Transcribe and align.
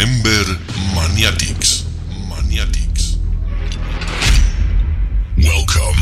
Remember 0.00 0.56
Maniatics. 0.94 1.84
Maniatics. 2.26 3.18
Welcome 5.36 6.00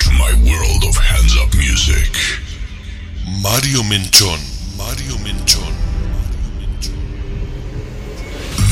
to 0.00 0.10
my 0.18 0.32
world 0.42 0.82
of 0.88 0.96
hands 0.96 1.36
up 1.38 1.54
music. 1.54 2.10
Mario 3.40 3.82
Menchón. 3.86 4.40
Mario 4.76 5.14
Menchón. 5.22 5.72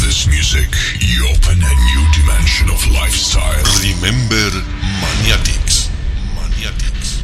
This 0.02 0.26
music, 0.26 0.74
you 0.98 1.28
open 1.28 1.62
a 1.62 1.74
new 1.94 2.02
dimension 2.10 2.70
of 2.70 2.84
lifestyle. 2.90 3.62
Remember 3.86 4.50
Maniatics. 4.98 5.90
Maniatics. 6.34 7.22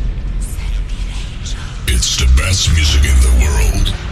It's 1.88 2.18
the 2.18 2.32
best 2.36 2.72
music 2.72 3.02
in 3.02 3.18
the 3.18 3.34
world. 3.42 4.03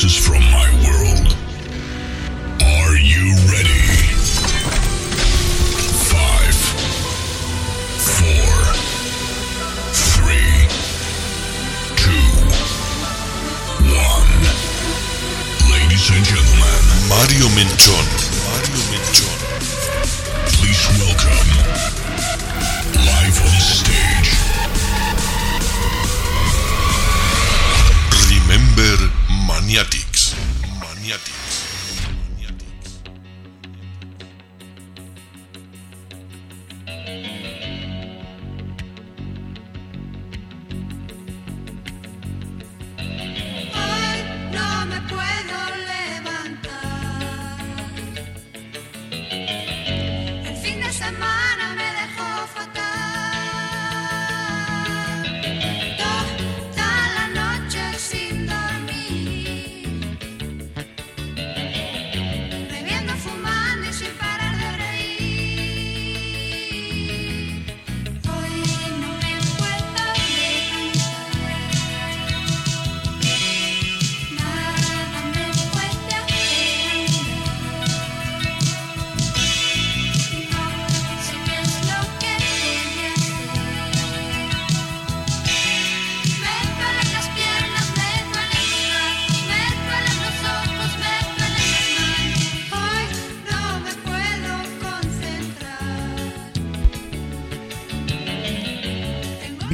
voices 0.00 0.16
from 0.16 0.57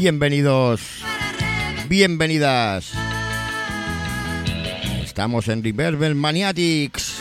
Bienvenidos, 0.04 0.82
bienvenidas. 1.88 2.92
Estamos 5.02 5.48
en 5.48 5.64
Reverber 5.64 6.14
Maniatics. 6.14 7.20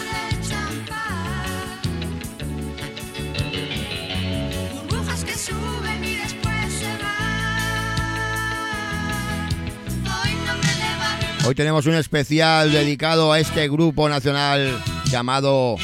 Hoy 11.46 11.56
tenemos 11.56 11.86
un 11.86 11.94
especial 11.94 12.74
dedicado 12.74 13.32
a 13.32 13.40
este 13.40 13.70
grupo 13.70 14.10
nacional 14.10 14.78
llamado 15.06 15.78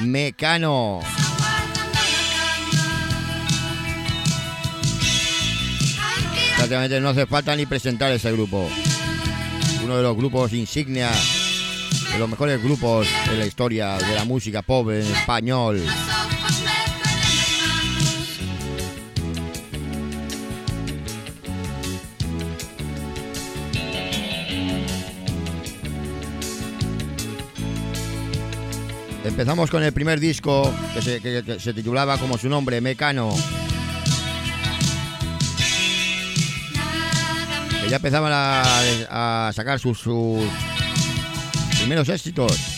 Mecano. 0.00 1.00
No 6.68 7.08
hace 7.08 7.26
falta 7.26 7.56
ni 7.56 7.64
presentar 7.64 8.12
ese 8.12 8.30
grupo. 8.30 8.68
Uno 9.82 9.96
de 9.96 10.02
los 10.02 10.14
grupos 10.14 10.52
insignia, 10.52 11.10
de 12.12 12.18
los 12.18 12.28
mejores 12.28 12.62
grupos 12.62 13.08
de 13.26 13.38
la 13.38 13.46
historia 13.46 13.96
de 13.96 14.14
la 14.14 14.26
música 14.26 14.60
pop 14.60 14.90
en 14.90 15.00
español. 15.00 15.82
Empezamos 29.24 29.70
con 29.70 29.82
el 29.82 29.92
primer 29.94 30.20
disco 30.20 30.70
que 30.92 31.58
se 31.58 31.72
titulaba 31.72 32.18
como 32.18 32.36
su 32.36 32.50
nombre, 32.50 32.82
Mecano. 32.82 33.34
Ya 37.88 37.96
empezaban 37.96 38.32
a, 38.34 39.50
sacar 39.54 39.78
sus, 39.78 39.98
sus 39.98 40.44
primeros 41.78 42.08
éxitos. 42.08 42.77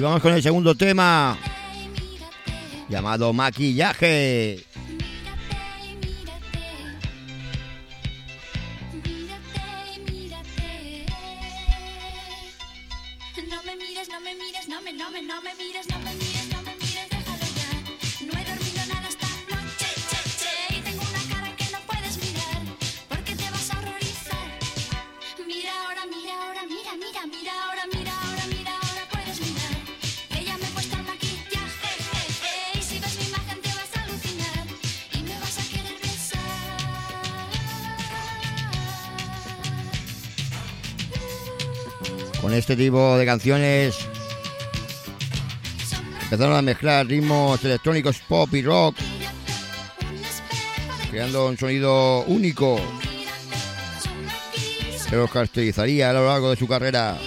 Y 0.00 0.02
vamos 0.02 0.22
con 0.22 0.32
el 0.32 0.42
segundo 0.42 0.74
tema 0.74 1.36
llamado 2.88 3.34
maquillaje. 3.34 4.64
este 42.70 42.84
tipo 42.84 43.18
de 43.18 43.26
canciones 43.26 43.96
empezaron 46.22 46.56
a 46.56 46.62
mezclar 46.62 47.04
ritmos 47.04 47.64
electrónicos 47.64 48.20
pop 48.28 48.48
y 48.54 48.62
rock, 48.62 48.94
creando 51.10 51.48
un 51.48 51.58
sonido 51.58 52.22
único 52.26 52.80
que 55.08 55.16
los 55.16 55.28
caracterizaría 55.32 56.10
a 56.10 56.12
lo 56.12 56.28
largo 56.28 56.50
de 56.50 56.56
su 56.56 56.68
carrera. 56.68 57.18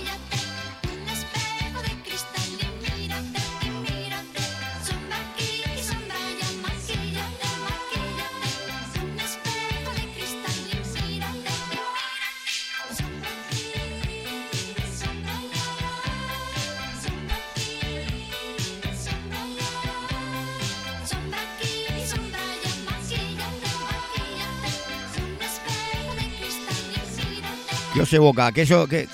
os 28.13 28.17
evoca? 28.17 28.51
¿Qué, 28.51 28.61
eso, 28.61 28.87
qué, 28.87 29.07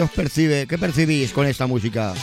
os 0.00 0.10
percibe? 0.10 0.66
¿Qué 0.68 0.78
percibís 0.78 1.32
con 1.32 1.46
esta 1.46 1.66
música? 1.66 2.14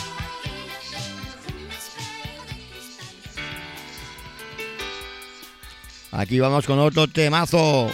Aquí 6.10 6.40
vamos 6.40 6.66
con 6.66 6.78
otro 6.78 7.06
temazo. 7.06 7.90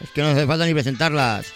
Es 0.00 0.10
que 0.10 0.20
no 0.20 0.28
hace 0.28 0.46
falta 0.46 0.66
ni 0.66 0.74
presentarlas. 0.74 1.55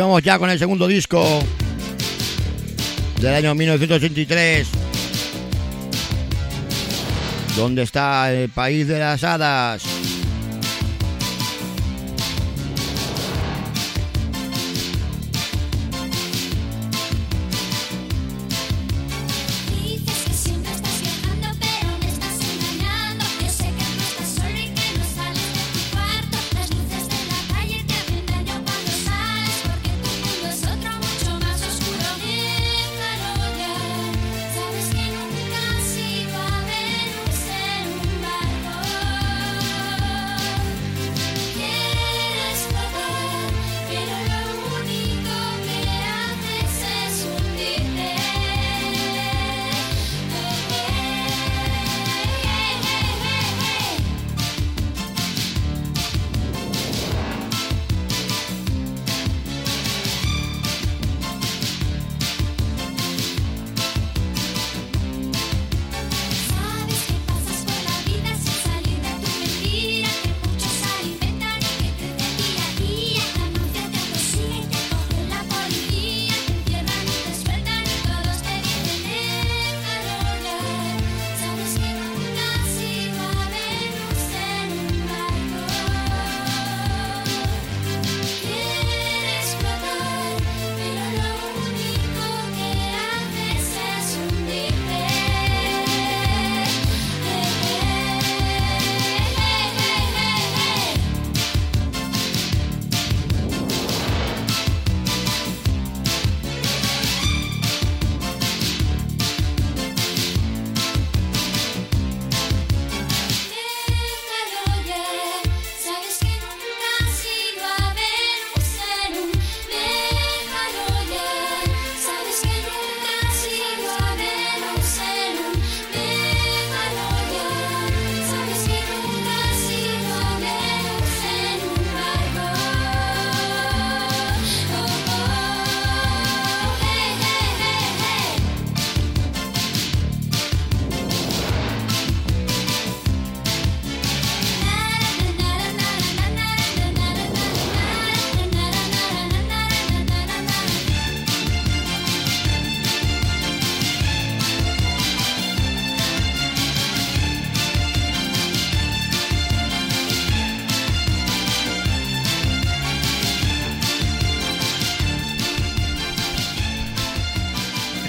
vamos 0.00 0.22
ya 0.22 0.38
con 0.38 0.48
el 0.48 0.58
segundo 0.58 0.86
disco 0.86 1.42
del 3.20 3.34
año 3.34 3.54
1983, 3.54 4.68
donde 7.56 7.82
está 7.82 8.32
el 8.32 8.48
país 8.48 8.88
de 8.88 8.98
las 8.98 9.22
hadas. 9.24 9.82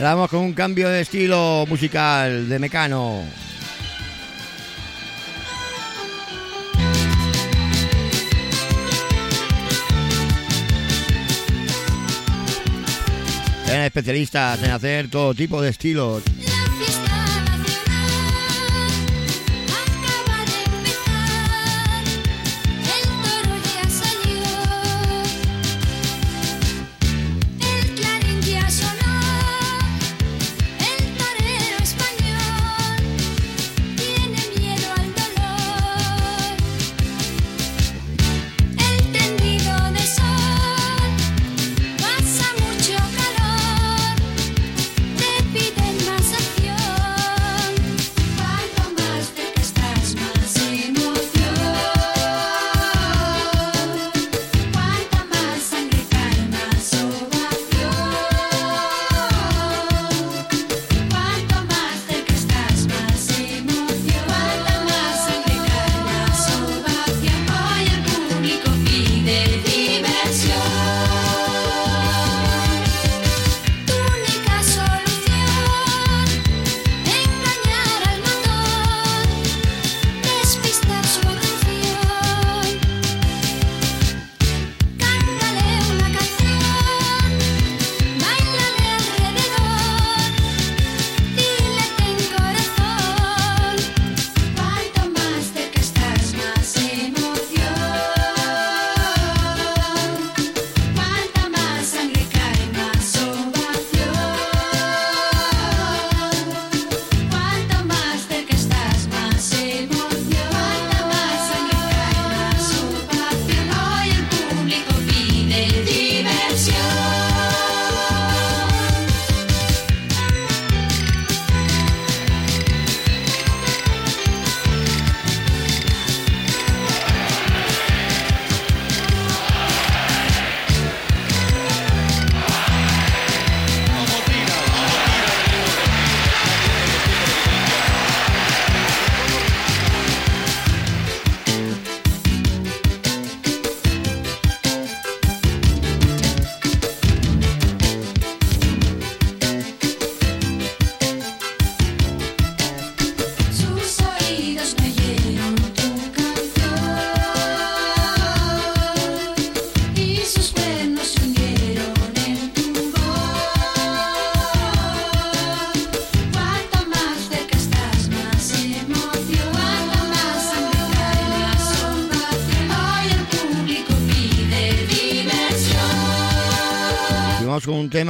Vamos 0.01 0.31
con 0.31 0.39
un 0.39 0.53
cambio 0.53 0.89
de 0.89 1.01
estilo 1.01 1.63
musical 1.69 2.49
de 2.49 2.57
Mecano. 2.57 3.21
Eran 13.67 13.81
especialistas 13.83 14.63
en 14.63 14.71
hacer 14.71 15.07
todo 15.07 15.35
tipo 15.35 15.61
de 15.61 15.69
estilos. 15.69 16.23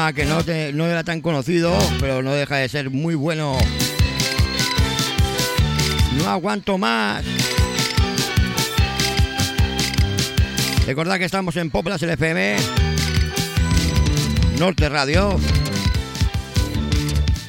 que 0.10 0.26
no, 0.26 0.44
te, 0.44 0.74
no 0.74 0.88
era 0.88 1.04
tan 1.04 1.22
conocido, 1.22 1.78
pero 2.00 2.24
no 2.24 2.34
deja 2.34 2.58
de 2.58 2.68
ser 2.68 2.90
muy 2.90 3.14
bueno. 3.14 3.56
No 6.18 6.28
aguanto 6.28 6.78
más. 6.78 7.24
Recordad 10.88 11.20
que 11.20 11.26
estamos 11.26 11.56
en 11.56 11.70
Poplas 11.70 12.02
LFM, 12.02 12.56
Norte 14.60 14.90
Radio 14.90 15.40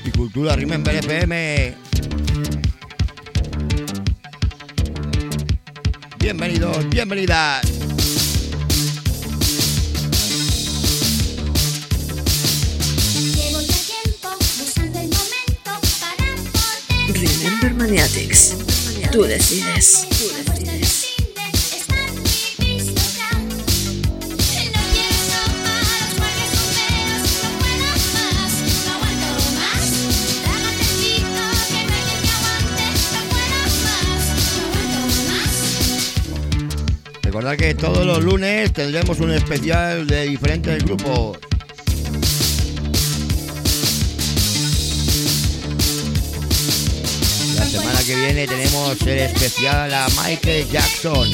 y 0.05 0.11
Cultura 0.11 0.55
Remember 0.55 0.95
FM. 0.95 1.75
Bienvenidos, 6.19 6.89
bienvenidas. 6.91 7.72
Cyber 17.63 17.77
Tú 19.13 19.23
decides. 19.23 20.09
Tú 20.11 20.27
decides. 20.35 21.07
Recordad 37.23 37.57
que 37.57 37.75
todos 37.77 38.05
los 38.05 38.25
lunes 38.25 38.73
tendremos 38.73 39.21
un 39.21 39.31
especial 39.31 40.09
de 40.09 40.25
diferentes 40.25 40.83
grupos 40.85 41.39
tenemos 48.47 49.01
el 49.03 49.19
especial 49.19 49.93
a 49.93 50.09
Michael 50.25 50.69
Jackson. 50.71 51.29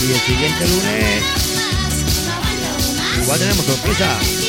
Y 0.00 0.12
el 0.12 0.20
siguiente 0.20 0.68
lunes 0.68 1.22
igual 3.22 3.38
tenemos 3.38 3.64
sorpresa. 3.66 4.47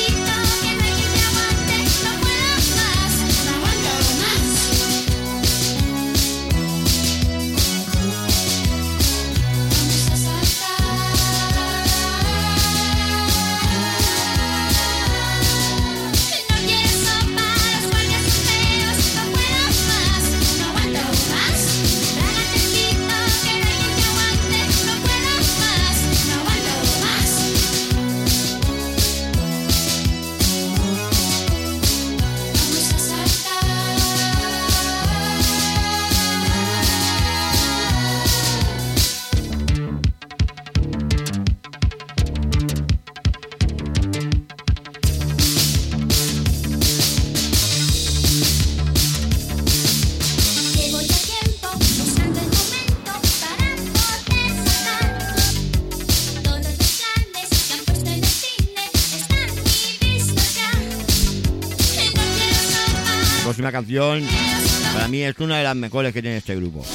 para 64.94 65.08
mí 65.08 65.22
es 65.22 65.38
una 65.40 65.58
de 65.58 65.64
las 65.64 65.76
mejores 65.76 66.14
que 66.14 66.22
tiene 66.22 66.38
este 66.38 66.56
grupo, 66.56 66.86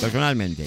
personalmente. 0.00 0.66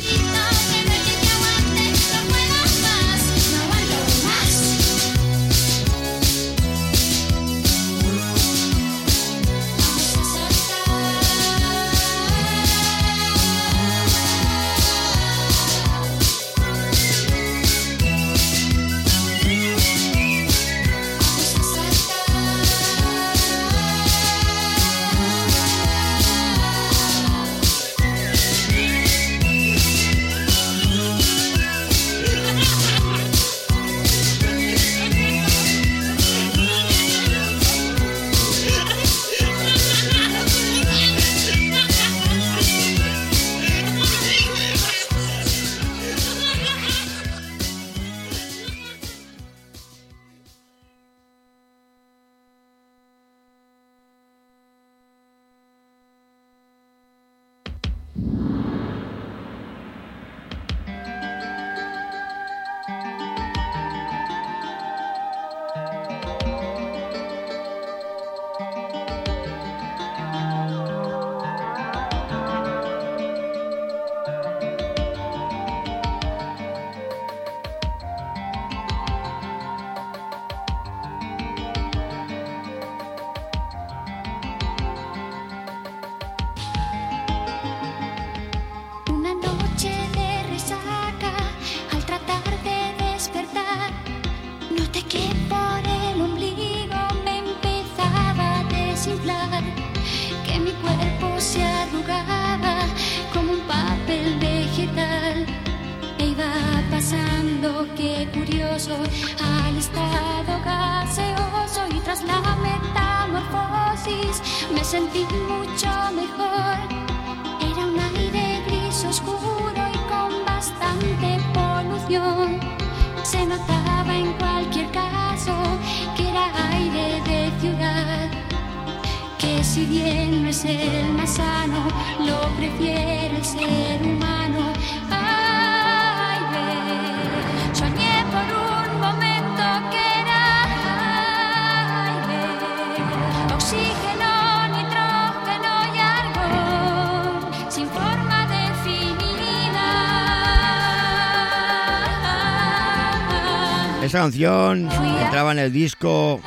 Canción 154.27 154.89
entraba 155.21 155.53
en 155.53 155.59
el 155.59 155.71
disco 155.71 156.41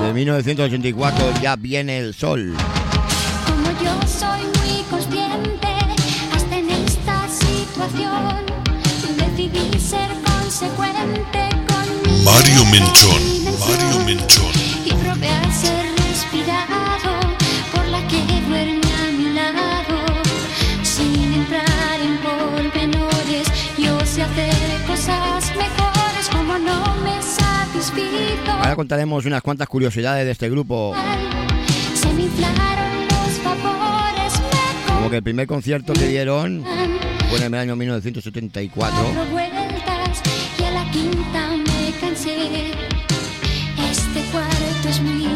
de 0.00 0.12
1984, 0.12 1.32
Ya 1.42 1.56
viene 1.56 1.98
el 1.98 2.14
sol. 2.14 2.54
Como 3.44 3.70
yo 3.82 3.92
soy 4.06 4.42
muy 4.60 4.84
consciente, 4.88 5.66
hasta 6.32 6.58
en 6.58 6.70
esta 6.70 7.26
situación, 7.28 8.46
decidí 9.16 9.80
ser 9.80 10.10
consecuente 10.22 11.48
con 11.66 12.12
mi 12.12 12.22
Mario 12.24 12.64
Menchón, 12.66 13.22
Mario 13.58 13.98
Menchón. 14.04 14.52
Y 14.84 14.92
probé 14.92 15.28
a 15.28 15.52
ser 15.52 15.85
Ahora 28.66 28.74
contaremos 28.74 29.24
unas 29.24 29.42
cuantas 29.42 29.68
curiosidades 29.68 30.24
de 30.24 30.32
este 30.32 30.50
grupo. 30.50 30.92
Como 34.88 35.08
que 35.08 35.16
el 35.18 35.22
primer 35.22 35.46
concierto 35.46 35.92
que 35.92 36.08
dieron 36.08 36.64
fue 37.30 37.38
en 37.38 37.44
el 37.44 37.60
año 37.60 37.76
1974. 37.76 38.74
cuatro 38.74 39.24
vueltas 39.30 40.20
y 40.58 40.64
a 40.64 40.70
la 40.72 40.90
quinta 40.90 41.56
me 41.58 41.92
cansé. 42.00 42.72
Este 43.88 44.20
cuarto 44.32 44.88
es 44.88 45.00
muy 45.00 45.35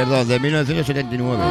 Perdón, 0.00 0.28
de 0.28 0.40
1979. 0.40 1.44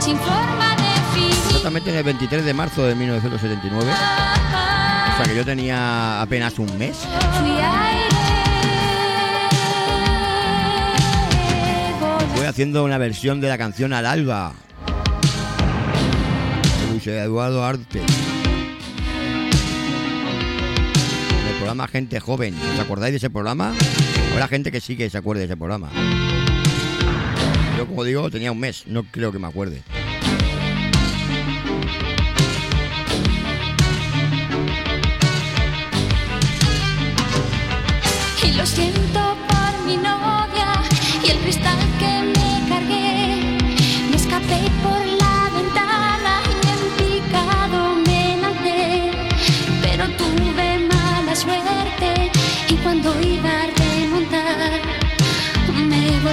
Sin 0.00 0.18
forma 0.18 0.76
definida. 0.76 1.34
Exactamente 1.46 1.88
en 1.88 1.96
el 1.96 2.04
23 2.04 2.44
de 2.44 2.52
marzo 2.52 2.84
de 2.84 2.94
1979. 2.94 3.90
O 3.90 5.16
sea 5.16 5.24
que 5.24 5.34
yo 5.34 5.42
tenía 5.46 6.20
apenas 6.20 6.58
un 6.58 6.76
mes. 6.76 6.98
Fue 12.34 12.46
haciendo 12.46 12.84
una 12.84 12.98
versión 12.98 13.40
de 13.40 13.48
la 13.48 13.56
canción 13.56 13.94
Al 13.94 14.04
Alba. 14.04 14.52
de 16.82 16.90
Luis 16.90 17.06
Eduardo 17.06 17.64
Arte. 17.64 18.02
El 21.48 21.54
programa 21.56 21.88
Gente 21.88 22.20
Joven. 22.20 22.54
¿Os 22.74 22.80
acordáis 22.80 23.12
de 23.14 23.16
ese 23.16 23.30
programa? 23.30 23.72
Habrá 24.34 24.48
gente 24.48 24.70
que 24.70 24.82
sí 24.82 24.98
que 24.98 25.08
se 25.08 25.16
acuerde 25.16 25.40
de 25.40 25.46
ese 25.46 25.56
programa. 25.56 25.88
Yo, 27.76 27.86
como 27.86 28.04
digo, 28.04 28.30
tenía 28.30 28.52
un 28.52 28.58
mes. 28.58 28.84
No 28.86 29.04
creo 29.04 29.32
que 29.32 29.38
me 29.38 29.48
acuerde. 29.48 29.82
Y 38.42 38.52
lo 38.52 38.64
siento 38.64 38.95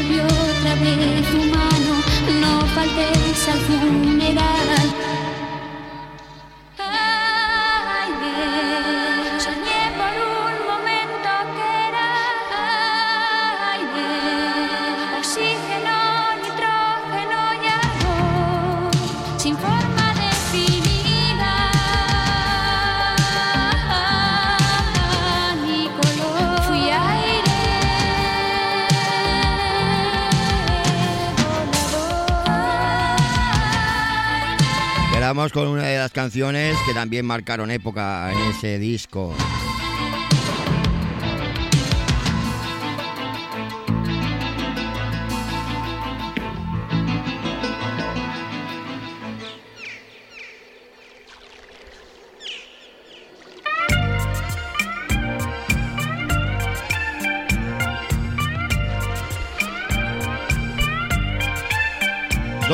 volvió 0.03 0.23
otra 0.25 0.75
vez 0.75 1.31
tu 1.31 1.37
mano. 1.37 2.01
No 2.41 2.67
faltéis 2.67 3.47
al 3.47 3.59
funeral. 3.59 5.22
Quedamos 35.33 35.51
con 35.51 35.67
una 35.67 35.87
de 35.87 35.97
las 35.97 36.11
canciones 36.11 36.77
que 36.85 36.93
también 36.93 37.25
marcaron 37.25 37.71
época 37.71 38.31
en 38.31 38.37
ese 38.51 38.77
disco. 38.77 39.33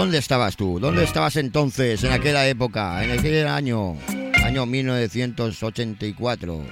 ¿Dónde 0.09 0.17
estabas 0.17 0.57
tú? 0.57 0.79
¿Dónde 0.79 1.03
estabas 1.03 1.35
entonces, 1.35 2.03
en 2.03 2.11
aquella 2.11 2.47
época, 2.47 3.03
en 3.03 3.11
aquel 3.11 3.45
año, 3.45 3.95
año 4.43 4.65
1984? 4.65 6.63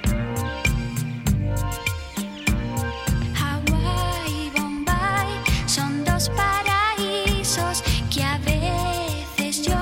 Hawái 3.36 4.32
y 4.32 4.50
Bombay 4.60 5.28
son 5.68 6.04
dos 6.04 6.32
paraísos 6.32 7.84
que 8.12 8.24
a 8.24 8.40
veces 8.40 9.62
yo 9.64 9.78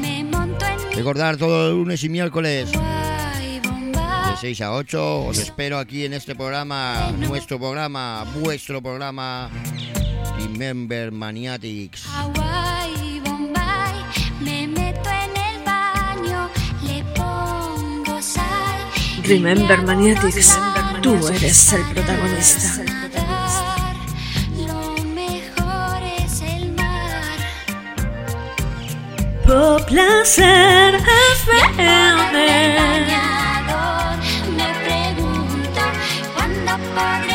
me 0.00 0.24
monto 0.24 0.66
en 0.66 0.96
Recordar 0.96 1.36
todo 1.36 1.68
el 1.68 1.76
lunes 1.76 2.02
y 2.02 2.08
miércoles 2.08 2.72
de 2.72 3.60
Bombay. 3.62 4.36
6 4.40 4.60
a 4.60 4.72
8. 4.72 5.26
Os 5.26 5.38
espero 5.38 5.78
aquí 5.78 6.04
en 6.04 6.14
este 6.14 6.34
programa, 6.34 7.12
nuestro 7.16 7.60
programa, 7.60 8.24
vuestro 8.40 8.82
programa, 8.82 9.48
Remember 10.36 11.12
Maniatics. 11.12 12.08
Remember 19.32 19.80
Maniatics, 19.82 20.58
tú 21.00 21.16
eres 21.28 21.72
el 21.72 21.82
protagonista. 21.94 22.84
Lo 24.58 25.02
mejor 25.14 26.02
es 26.22 26.42
el 26.42 26.70
mar. 26.72 27.38
Por 29.46 29.86
placer 29.86 31.00
bañador 32.76 34.18
me 34.54 34.68
pregunto 34.84 35.80
cuándo 36.34 36.72
podré 36.94 37.31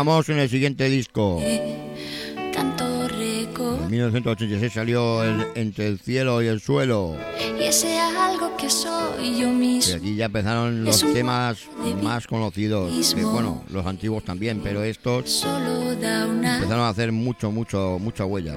Y 0.00 0.02
vamos 0.02 0.28
en 0.30 0.38
el 0.38 0.48
siguiente 0.48 0.88
disco. 0.88 1.42
Tanto 2.54 3.06
En 3.06 3.90
1986 3.90 4.72
salió 4.72 5.22
el 5.22 5.46
Entre 5.54 5.88
el 5.88 6.00
cielo 6.00 6.40
y 6.40 6.46
el 6.46 6.58
suelo. 6.62 7.16
y 7.60 7.64
ese 7.64 7.98
algo 7.98 8.56
que 8.56 8.70
soy 8.70 9.36
yo 9.38 9.48
Y 9.48 9.52
mismo. 9.52 9.96
aquí 9.96 10.16
ya 10.16 10.24
empezaron 10.24 10.84
los 10.86 11.00
temas 11.00 11.58
más 12.02 12.26
conocidos. 12.26 12.90
Que, 13.14 13.22
bueno, 13.26 13.62
los 13.68 13.84
antiguos 13.84 14.24
también, 14.24 14.62
pero 14.64 14.82
estos 14.82 15.28
Solo 15.30 15.94
da 15.96 16.24
una. 16.26 16.56
empezaron 16.56 16.84
a 16.84 16.88
hacer 16.88 17.12
mucho, 17.12 17.50
mucho, 17.50 17.98
mucha 18.00 18.24
huella. 18.24 18.54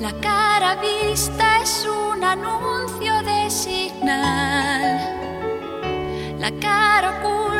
La 0.00 0.12
cara 0.20 0.76
vista 0.80 1.60
es 1.64 1.84
un 1.86 2.22
anuncio 2.22 3.14
de 3.24 3.50
signal. 3.50 5.00
La 6.38 6.52
cara 6.60 7.18
oculta 7.20 7.57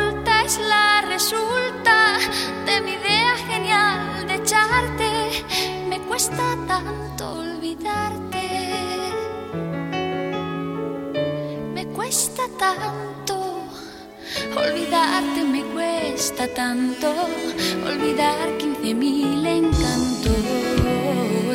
tanto 16.47 17.13
olvidar 17.85 18.47
15.000 18.57 19.45
encantos. 19.45 20.29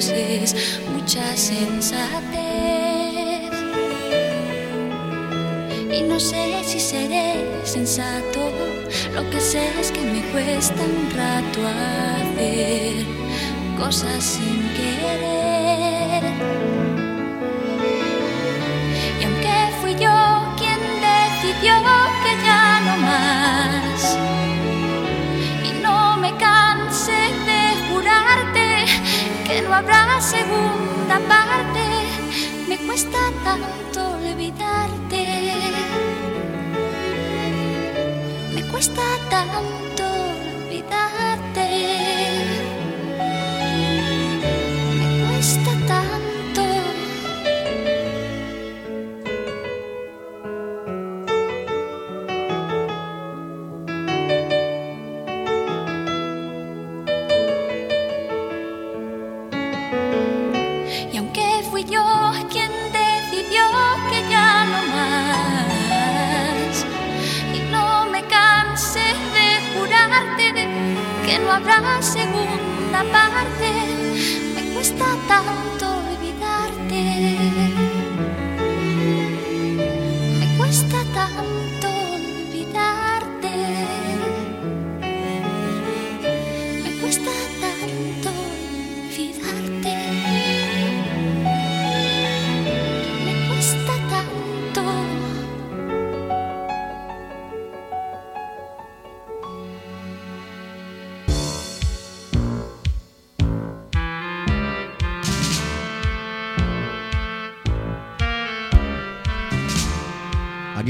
Es 0.08 0.80
mucha 0.92 1.36
sensatez. 1.36 2.34
Y 5.90 6.02
no 6.02 6.20
sé 6.20 6.62
si 6.64 6.80
seré 6.80 7.34
sensato. 7.64 8.50
Lo 9.14 9.28
que 9.30 9.40
sé 9.40 9.70
es 9.80 9.90
que 9.90 10.00
me 10.00 10.20
cuesta 10.32 10.82
un 10.82 11.10
rato 11.16 11.60
hacer 11.66 13.06
cosas 13.78 14.22
sin 14.22 14.60
querer. 14.76 15.33
Segunda 30.24 31.20
parte, 31.28 31.84
me 32.66 32.78
cuesta 32.86 33.18
tanto 33.44 34.12
olvidarte. 34.16 35.22
Me 38.54 38.62
cuesta 38.70 39.02
tanto 39.28 39.73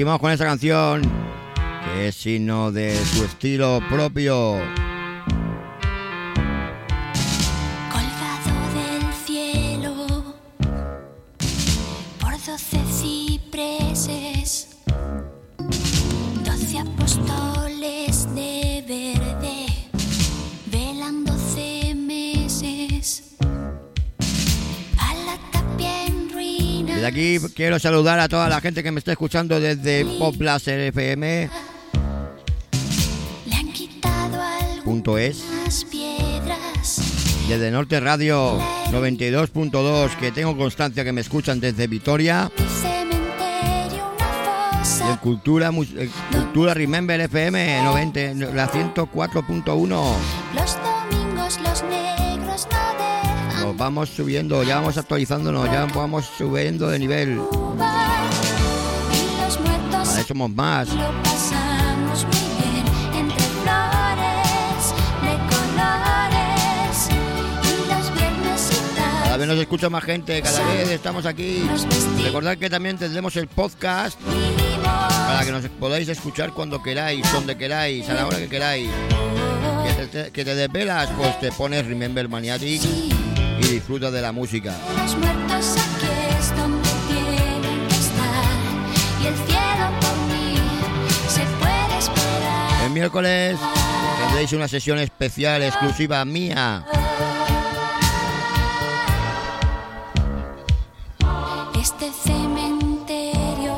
Vamos 0.05 0.21
con 0.21 0.33
esa 0.33 0.45
canción 0.45 1.01
que 1.85 2.09
es 2.09 2.14
signo 2.14 2.71
de 2.71 2.95
su 2.95 3.25
estilo 3.25 3.81
propio. 3.88 4.84
Quiero 27.55 27.79
saludar 27.79 28.19
a 28.19 28.29
toda 28.29 28.49
la 28.49 28.61
gente 28.61 28.83
que 28.83 28.90
me 28.90 28.99
está 28.99 29.12
escuchando 29.12 29.61
desde 29.61 30.05
Pop 30.19 30.35
Láser 30.40 30.81
FM.es. 30.81 31.51
Le 33.47 33.55
han 33.55 33.73
quitado 33.73 34.43
algunas 34.43 35.85
piedras. 35.90 37.01
Desde 37.49 37.71
Norte 37.71 38.01
Radio 38.01 38.59
92.2, 38.90 40.17
que 40.17 40.33
tengo 40.33 40.57
constancia 40.57 41.05
que 41.05 41.12
me 41.12 41.21
escuchan 41.21 41.61
desde 41.61 41.87
Vitoria. 41.87 42.51
En 45.11 45.17
Cultura, 45.19 45.71
Cultura 46.33 46.75
Remember 46.75 47.21
FM 47.21 47.83
90, 47.83 48.21
la 48.55 48.71
104.1. 48.71 50.93
vamos 53.85 54.09
subiendo, 54.09 54.62
ya 54.62 54.77
vamos 54.77 54.97
actualizándonos, 54.97 55.66
ya 55.66 55.85
vamos 55.85 56.25
subiendo 56.38 56.88
de 56.88 56.99
nivel. 56.99 57.38
vez 60.16 60.27
somos 60.27 60.51
más. 60.51 60.88
Cada 69.23 69.37
vez 69.37 69.49
nos 69.49 69.59
escucha 69.59 69.90
más 69.90 70.03
gente, 70.03 70.40
cada 70.40 70.64
vez 70.64 70.88
estamos 70.88 71.27
aquí. 71.27 71.68
Recordad 72.23 72.57
que 72.57 72.70
también 72.70 72.97
tendremos 72.97 73.37
el 73.37 73.49
podcast 73.49 74.18
para 74.83 75.44
que 75.44 75.53
nos 75.53 75.68
podáis 75.68 76.09
escuchar 76.09 76.53
cuando 76.53 76.83
queráis, 76.83 77.31
donde 77.35 77.55
queráis, 77.59 78.09
a 78.09 78.14
la 78.14 78.27
hora 78.27 78.38
que 78.38 78.49
queráis. 78.49 78.88
Que 79.85 80.07
te, 80.07 80.31
que 80.31 80.42
te 80.42 80.55
desvelas, 80.55 81.11
pues 81.18 81.38
te 81.38 81.53
pones 81.53 81.87
Remember 81.87 82.27
Maniatic 82.31 82.81
y 83.64 83.72
disfrutas 83.74 84.12
de 84.12 84.20
la 84.20 84.33
música. 84.33 84.77
Los 84.96 85.16
muertos 85.16 85.77
aquí 85.77 86.07
es 86.38 86.57
donde 86.57 86.88
tienen 87.09 87.88
que 87.88 87.94
estar. 87.94 88.44
Y 89.22 89.27
el 89.27 89.35
cielo 89.35 89.90
por 90.00 90.16
mí 90.29 90.57
se 91.29 91.42
puede 91.59 91.98
esperar. 91.98 92.85
El 92.85 92.90
miércoles 92.90 93.59
tendréis 94.22 94.53
una 94.53 94.68
sesión 94.68 94.98
especial 94.98 95.62
exclusiva 95.62 96.24
mía. 96.24 96.85
Este 101.81 102.11
cementerio 102.12 103.77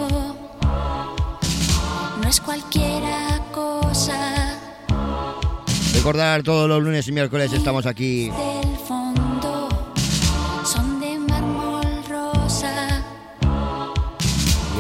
no 2.23 2.29
es 2.29 2.41
cualquiera 2.41 3.43
cosa 3.53 4.57
Recordar 6.07 6.45
todos 6.45 6.69
los 6.69 6.81
lunes 6.81 7.09
y 7.09 7.13
miércoles 7.13 7.53
estamos 7.53 7.85
aquí. 7.85 8.31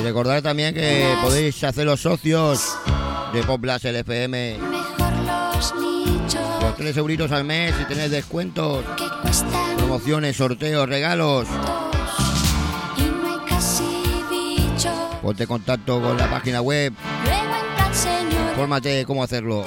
Y 0.07 0.09
recordar 0.09 0.41
también 0.41 0.73
que 0.73 1.17
podéis 1.21 1.65
haceros 1.65 2.01
socios 2.01 2.77
de 3.33 3.43
Pop 3.43 3.65
Láser 3.65 3.93
FM. 3.97 4.57
Mejor 4.59 5.13
los 5.27 5.75
nichos 5.75 6.43
Por 6.61 6.75
3 6.77 6.97
euritos 6.99 7.33
al 7.33 7.43
mes 7.43 7.75
y 7.83 7.85
tenéis 7.87 8.13
descuentos, 8.13 8.85
promociones, 9.77 10.37
sorteos, 10.37 10.89
regalos. 10.89 11.49
Ponte 15.23 15.43
en 15.43 15.49
contacto 15.49 16.01
con 16.01 16.17
la 16.17 16.31
página 16.31 16.61
web, 16.61 16.93
fórmate 18.55 19.05
cómo 19.07 19.25
hacerlo. 19.25 19.65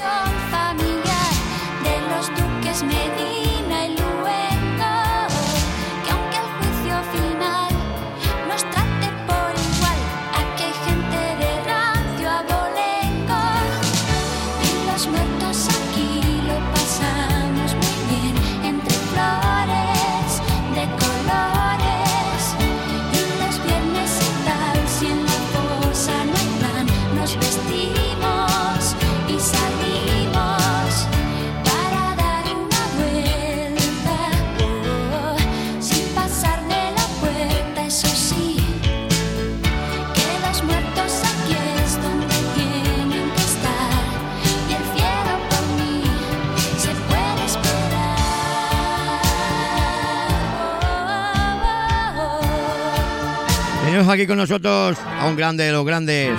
Tenemos 54.00 54.16
aquí 54.16 54.28
con 54.28 54.38
nosotros 54.38 54.98
a 54.98 55.26
un 55.26 55.36
grande 55.36 55.66
de 55.66 55.74
los 55.74 55.86
grandes. 55.86 56.32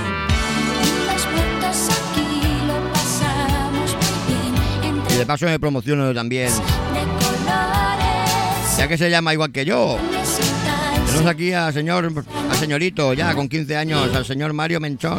Y 5.11 5.15
de 5.15 5.27
paso 5.27 5.45
me 5.45 5.61
promociono 5.61 6.15
también. 6.15 6.51
Ya 8.79 8.89
que 8.89 8.97
se 8.97 9.11
llama 9.11 9.35
igual 9.35 9.53
que 9.53 9.67
yo. 9.67 9.99
Tenemos 11.05 11.27
aquí 11.27 11.53
al 11.53 11.75
señor, 11.75 12.11
al 12.51 12.57
señorito, 12.57 13.13
ya 13.13 13.35
con 13.35 13.47
15 13.47 13.77
años, 13.77 14.15
al 14.15 14.25
señor 14.25 14.55
Mario 14.55 14.81
Menchón. 14.81 15.19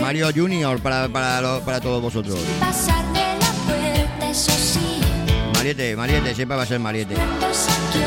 Mario 0.00 0.30
Junior 0.34 0.80
para, 0.80 1.06
para, 1.10 1.60
para 1.60 1.80
todos 1.82 2.00
vosotros. 2.00 2.38
Mariete, 5.64 5.96
Mariete, 5.96 6.34
siempre 6.34 6.58
va 6.58 6.64
a 6.64 6.66
ser 6.66 6.78
Mariete. 6.78 7.14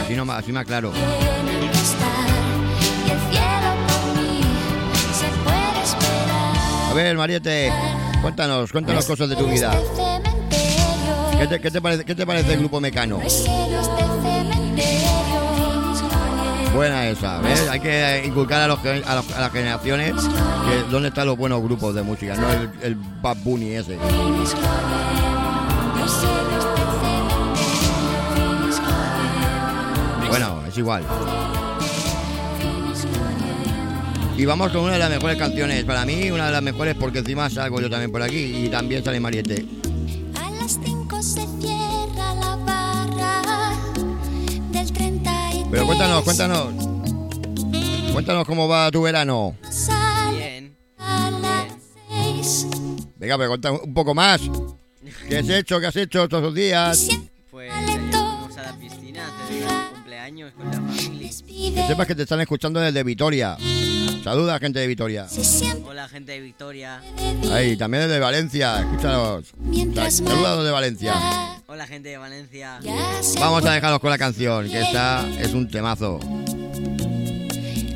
Así, 0.04 0.16
no, 0.16 0.32
así 0.32 0.52
más 0.52 0.64
claro. 0.64 0.94
A 6.88 6.94
ver, 6.94 7.18
Mariete, 7.18 7.74
cuéntanos, 8.22 8.72
cuéntanos 8.72 9.08
cosas 9.08 9.28
de 9.30 9.36
tu 9.36 9.48
vida. 9.48 9.76
¿Qué 11.40 11.72
te, 11.72 11.82
parece, 11.82 12.06
qué 12.06 12.14
te 12.14 12.28
parece 12.28 12.54
el 12.54 12.60
grupo 12.60 12.80
Mecano? 12.80 13.22
Buena 16.76 17.08
esa, 17.08 17.40
¿ves? 17.40 17.68
Hay 17.72 17.80
que 17.80 18.24
inculcar 18.24 18.62
a, 18.62 18.68
los, 18.68 18.78
a, 18.86 19.16
las 19.16 19.52
generaciones 19.52 20.14
dónde 20.92 21.08
están 21.08 21.26
los 21.26 21.36
buenos 21.36 21.64
grupos 21.64 21.96
de 21.96 22.04
música, 22.04 22.36
no 22.36 22.52
el, 22.52 22.70
el 22.84 22.96
Bad 22.96 23.38
Bunny 23.44 23.74
ese. 23.78 23.98
Igual. 30.78 31.04
Y 34.38 34.46
vamos 34.46 34.72
con 34.72 34.82
una 34.82 34.94
de 34.94 35.00
las 35.00 35.10
mejores 35.10 35.38
canciones. 35.38 35.84
Para 35.84 36.06
mí, 36.06 36.30
una 36.30 36.46
de 36.46 36.52
las 36.52 36.62
mejores 36.62 36.96
porque 36.96 37.20
encima 37.20 37.50
salgo 37.50 37.82
yo 37.82 37.90
también 37.90 38.12
por 38.12 38.22
aquí 38.22 38.66
y 38.66 38.70
también 38.70 39.04
sale 39.04 39.20
Mariette. 39.20 39.66
A 40.36 40.52
las 40.52 40.80
5 40.84 41.24
se 41.24 41.48
cierra 41.60 42.36
la 42.36 42.56
barra 42.58 43.74
del 44.72 44.94
33. 44.94 45.66
Pero 45.72 45.86
cuéntanos, 45.88 46.24
cuéntanos. 46.24 46.74
Cuéntanos 48.14 48.46
cómo 48.46 48.68
va 48.68 48.92
tu 48.92 49.02
verano. 49.02 49.56
Bien. 50.32 50.78
a 51.00 51.32
las 51.32 51.74
6. 52.10 52.68
Venga, 53.16 53.38
pero 53.38 53.50
cuéntanos 53.50 53.82
un 53.82 53.94
poco 53.96 54.14
más. 54.14 54.40
¿Qué 55.28 55.38
has 55.40 55.50
hecho? 55.50 55.80
¿Qué 55.80 55.88
has 55.88 55.96
hecho 55.96 56.24
estos 56.24 56.42
dos 56.44 56.54
días? 56.54 57.08
El 60.48 60.54
cumpleaños 60.54 60.54
con 60.54 60.72
la 60.72 61.04
familia. 61.04 61.30
Que 61.76 61.88
sepas 61.88 62.08
que 62.08 62.16
te 62.16 62.24
están 62.24 62.42
escuchando 62.42 62.80
desde 62.80 63.04
Vitoria. 63.04 63.58
Saluda, 64.24 64.60
gente 64.60 64.80
de 64.80 64.88
Vitoria. 64.88 65.28
Hola 65.86 66.08
gente 66.10 66.32
de 66.34 66.40
Victoria. 66.42 67.02
de 67.18 67.48
día 67.48 67.56
Ahí, 67.56 67.78
también 67.78 68.04
desde 68.08 68.20
Valencia. 68.20 68.80
Escúchanos. 68.82 69.46
mientras 69.60 70.18
Saluda 70.18 70.58
desde 70.58 70.72
Valencia. 70.72 71.14
Hola 71.68 71.88
gente 71.88 72.10
de 72.10 72.18
Valencia. 72.18 72.80
Vamos 73.40 73.66
a 73.66 73.72
dejaros 73.72 74.00
con 74.00 74.10
la 74.10 74.18
canción, 74.18 74.68
que 74.70 74.82
esta 74.82 75.28
es 75.40 75.54
un 75.54 75.70
temazo. 75.70 76.20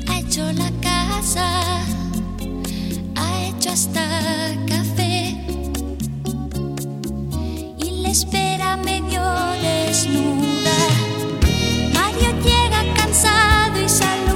ha 0.08 0.18
hecho 0.18 0.50
la 0.52 0.70
casa, 0.80 1.82
ha 3.16 3.44
hecho 3.46 3.70
hasta 3.70 4.54
café 4.66 5.36
y 7.78 8.02
le 8.02 8.10
espera 8.10 8.76
medio 8.78 9.22
desnuda. 9.60 10.81
Llega 12.44 12.94
cansado 12.94 13.80
y 13.80 13.88
saluda 13.88 14.31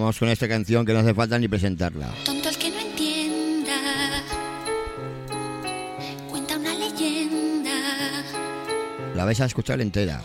vamos 0.00 0.18
con 0.18 0.28
esta 0.28 0.48
canción 0.48 0.84
que 0.84 0.92
no 0.92 1.00
hace 1.00 1.14
falta 1.14 1.38
ni 1.38 1.48
presentarla. 1.48 2.12
Tonto 2.24 2.48
el 2.48 2.56
que 2.56 2.70
no 2.70 2.80
entienda, 2.80 3.74
cuenta 6.28 6.56
una 6.56 6.74
leyenda. 6.74 7.70
La 9.14 9.24
vais 9.24 9.40
a 9.40 9.44
escuchar 9.44 9.80
entera. 9.80 10.22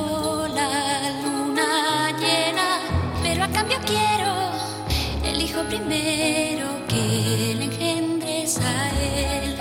la 0.00 1.10
luna 1.22 2.10
llena, 2.18 2.78
pero 3.22 3.44
a 3.44 3.48
cambio 3.48 3.78
quiero 3.84 4.32
el 5.24 5.42
hijo 5.42 5.62
primero 5.64 6.66
que 6.88 7.54
le 7.58 7.64
engendres 7.64 8.58
a 8.58 8.90
él. 9.00 9.58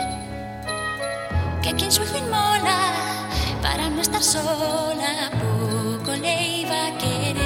Que 1.62 1.74
quien 1.74 1.92
su 1.92 2.04
hijo 2.04 2.18
inmola 2.18 2.94
para 3.62 3.90
no 3.90 4.02
estar 4.02 4.24
sola, 4.24 5.32
poco 5.42 6.16
le 6.16 6.60
iba 6.60 6.88
a 6.88 6.98
querer. 6.98 7.41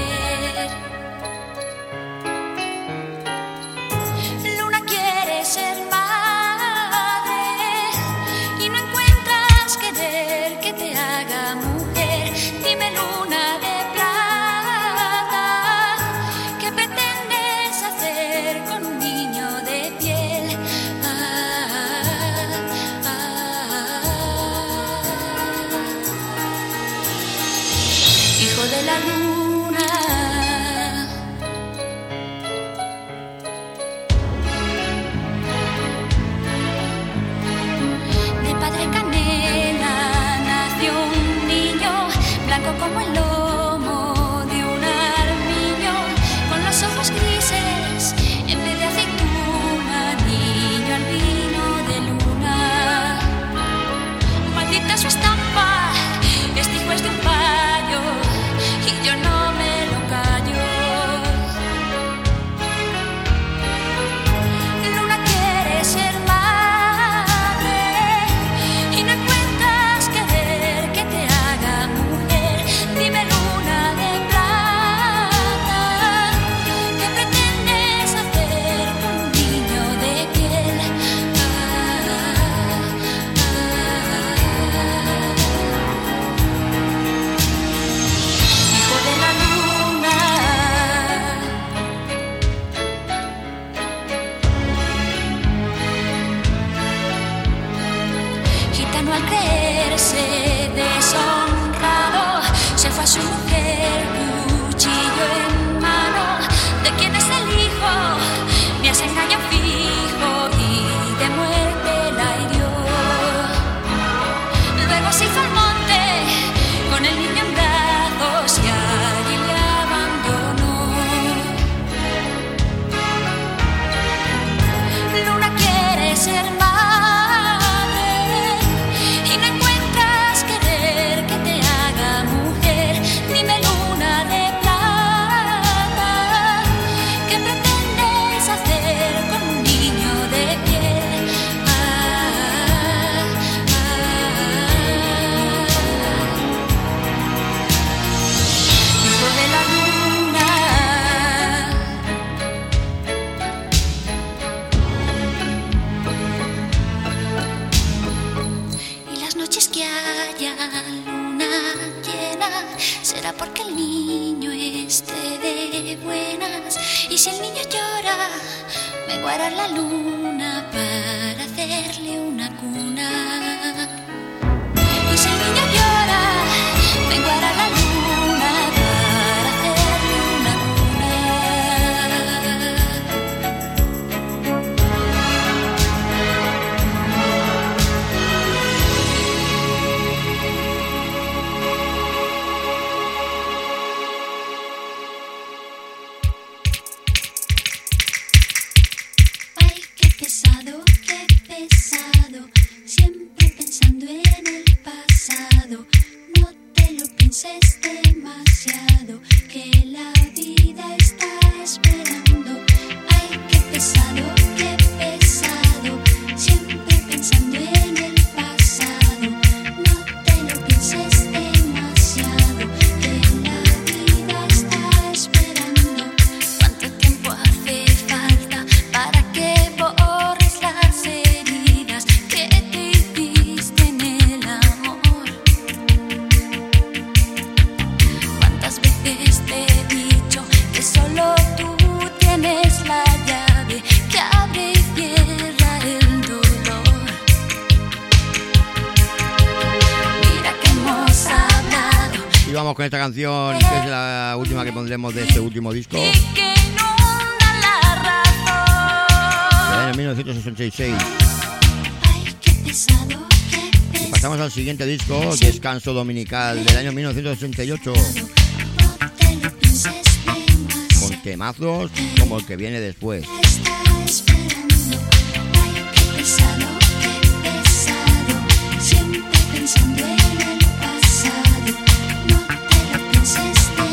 Descanso 265.65 265.93
Dominical, 265.93 266.63
del 266.63 266.77
año 266.77 266.91
1968, 266.91 267.91
No 267.91 269.11
te 269.17 269.35
lo 269.37 269.51
pienses 269.57 269.91
demasiado. 270.23 270.99
con 270.99 271.21
temazos 271.23 271.91
como 272.19 272.37
el 272.37 272.45
que 272.45 272.55
viene 272.55 272.79
después. 272.79 273.25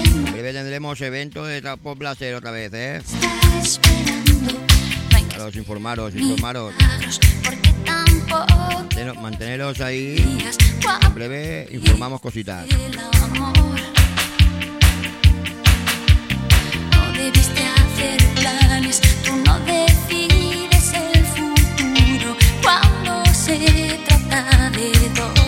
En 0.05 0.33
breve 0.33 0.53
tendremos 0.53 1.01
evento 1.01 1.47
de 1.47 1.63
Trapo 1.63 1.95
Blaster 1.95 2.35
otra 2.35 2.51
vez, 2.51 2.71
¿eh? 2.75 3.01
Informaros, 5.57 6.15
informaros. 6.15 6.73
milagros, 6.79 7.21
porque 7.45 7.73
tampoco 7.85 8.85
Teneros- 8.89 9.21
Manteneros 9.21 9.81
ahí. 9.81 10.17
En 11.07 11.15
breve 11.15 11.69
informamos 11.73 12.21
cositas. 12.21 12.67
No 16.91 17.13
debiste 17.13 17.63
hacer 17.65 18.19
planes, 18.35 19.01
tú 19.25 19.37
no 19.45 19.59
decides 19.61 20.93
el 20.95 21.25
futuro 21.27 22.37
cuando 22.63 23.25
se 23.35 23.99
trata 24.07 24.71
de 24.71 24.93
dos. 25.17 25.42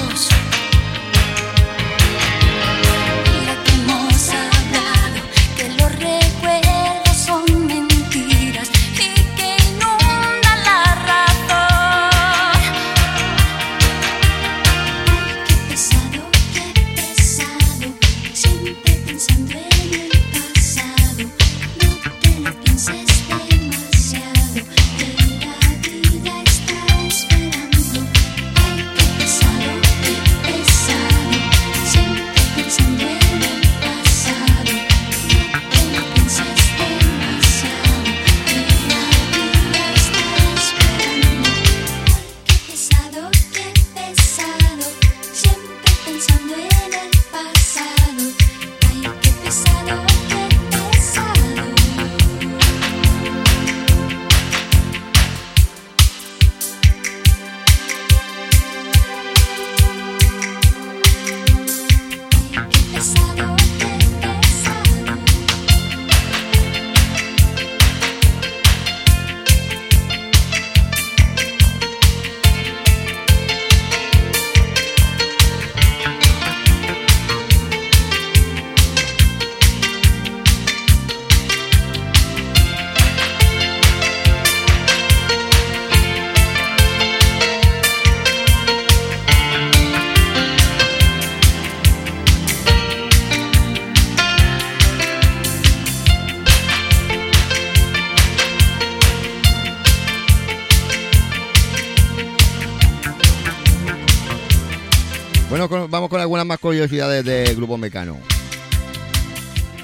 Curiosidades 106.65 107.23
del 107.27 107.55
Grupo 107.57 107.77
Mecano. 107.77 108.19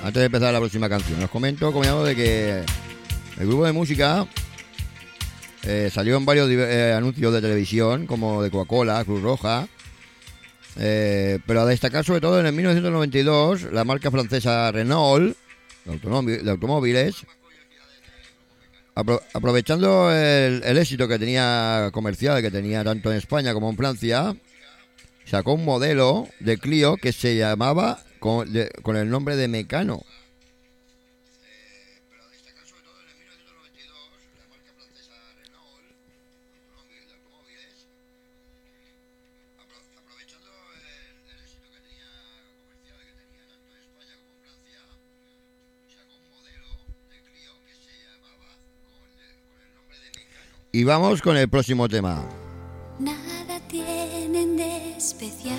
Antes 0.02 0.14
de 0.14 0.24
empezar 0.24 0.50
la 0.50 0.60
próxima 0.60 0.88
canción, 0.88 1.22
os 1.22 1.28
comento, 1.28 1.70
llamo, 1.82 2.04
de 2.04 2.16
que 2.16 2.62
el 3.38 3.46
grupo 3.46 3.66
de 3.66 3.72
música 3.72 4.26
eh, 5.64 5.90
salió 5.92 6.16
en 6.16 6.24
varios 6.24 6.48
eh, 6.50 6.94
anuncios 6.96 7.34
de 7.34 7.42
televisión, 7.42 8.06
como 8.06 8.42
de 8.42 8.50
Coca-Cola, 8.50 9.04
Cruz 9.04 9.20
Roja. 9.20 9.68
eh, 10.78 11.38
pero 11.46 11.60
a 11.60 11.66
destacar 11.66 12.02
sobre 12.02 12.22
todo 12.22 12.40
en 12.40 12.46
el 12.46 12.54
1992, 12.54 13.64
la 13.72 13.84
marca 13.84 14.10
francesa 14.10 14.72
Renault, 14.72 15.36
de, 15.84 15.92
automóvil- 15.92 16.40
de 16.40 16.50
automóviles, 16.50 17.26
apro- 18.94 19.20
aprovechando 19.34 20.10
el, 20.10 20.62
el 20.64 20.78
éxito 20.78 21.06
que 21.06 21.18
tenía 21.18 21.90
comercial, 21.92 22.40
que 22.40 22.50
tenía 22.50 22.82
tanto 22.82 23.10
en 23.12 23.18
España 23.18 23.52
como 23.52 23.68
en 23.68 23.76
Francia, 23.76 24.34
sacó 25.30 25.52
un 25.54 25.64
modelo 25.64 26.28
de 26.40 26.58
Clio 26.58 26.96
que 26.96 27.12
se 27.12 27.36
llamaba 27.36 28.02
con, 28.18 28.52
de- 28.52 28.68
con 28.82 28.96
el 28.96 29.08
nombre 29.08 29.36
de 29.36 29.46
Mecano. 29.46 30.02
Y 50.72 50.84
vamos 50.84 51.20
con 51.20 51.36
el 51.36 51.48
próximo 51.48 51.88
tema. 51.88 52.26
Especial. 55.20 55.58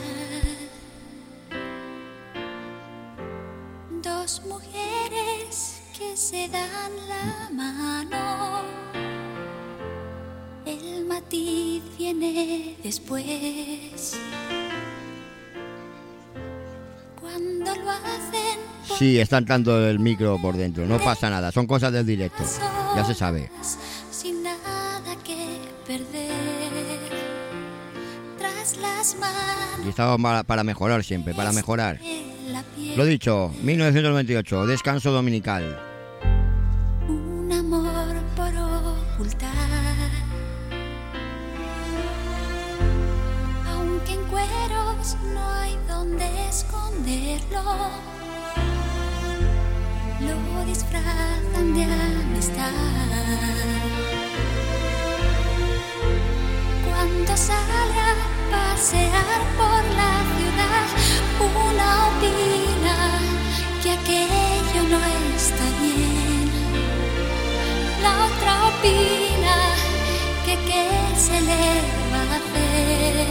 Dos 4.01 4.41
mujeres 4.47 5.81
que 5.95 6.17
se 6.17 6.47
dan 6.47 6.91
la 7.07 7.49
mano. 7.53 8.61
El 10.65 11.05
matiz 11.05 11.83
viene 11.95 12.75
después. 12.81 14.17
Cuando 17.19 17.75
lo 17.75 17.91
hacen 17.91 18.59
Sí, 18.97 19.19
están 19.19 19.45
dando 19.45 19.87
el 19.87 19.99
micro 19.99 20.41
por 20.41 20.57
dentro, 20.57 20.87
no 20.87 20.97
pasa 20.97 21.29
nada, 21.29 21.51
son 21.51 21.67
cosas 21.67 21.93
del 21.93 22.07
directo, 22.07 22.43
ya 22.95 23.05
se 23.05 23.13
sabe. 23.13 23.51
Sin 24.09 24.41
nada 24.41 25.15
que 25.23 25.59
perder. 25.85 26.60
Tras 28.61 28.77
las 28.77 29.15
manos. 29.15 29.83
Y 29.83 29.89
estamos 29.89 30.43
para, 30.45 30.63
mejorar 30.63 31.03
siempre, 31.03 31.33
para 31.33 31.51
mejorar. 31.51 31.99
Lo 32.95 33.05
dicho, 33.05 33.51
1998, 33.63 34.67
descanso 34.67 35.11
dominical. 35.11 35.79
Un 37.07 37.51
amor 37.51 38.21
por 38.35 38.53
ocultar. 38.55 39.49
Aunque 43.67 44.13
en 44.13 44.23
cueros 44.25 45.17
no 45.33 45.49
hay 45.53 45.75
donde 45.87 46.47
esconderlo. 46.47 47.63
Lo 50.19 50.65
disfrazan 50.65 51.73
de 51.73 51.83
amistad. 51.83 52.71
Cuando 56.85 57.35
sale 57.35 57.99
a 57.99 58.40
pasear 58.51 59.41
por 59.59 59.81
la 59.99 60.13
ciudad, 60.35 60.87
una 61.69 61.89
opina 62.09 62.95
que 63.81 63.89
aquello 63.91 64.81
no 64.93 64.99
está 65.35 65.65
bien. 65.81 66.45
La 68.03 68.13
otra 68.27 68.53
opina 68.71 69.55
que 70.45 70.55
qué 70.67 70.85
se 71.25 71.37
le 71.49 71.65
va 72.11 72.21
a 72.21 72.37
hacer. 72.39 73.27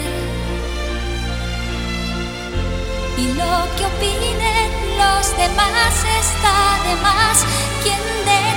Y 3.18 3.26
lo 3.34 3.54
que 3.76 3.84
opine 3.86 4.50
demás 5.40 6.04
está 6.20 6.56
de 6.86 6.94
más. 7.02 7.44
¿Quién 7.82 8.02
detiene 8.26 8.49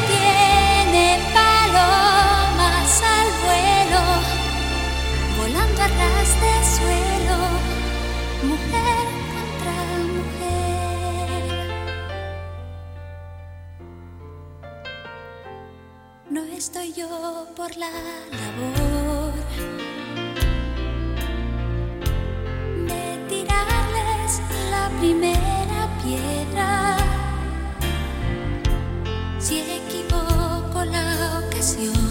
Si 29.44 29.60
equivoco 29.60 30.86
la 30.86 31.42
ocasión 31.46 32.03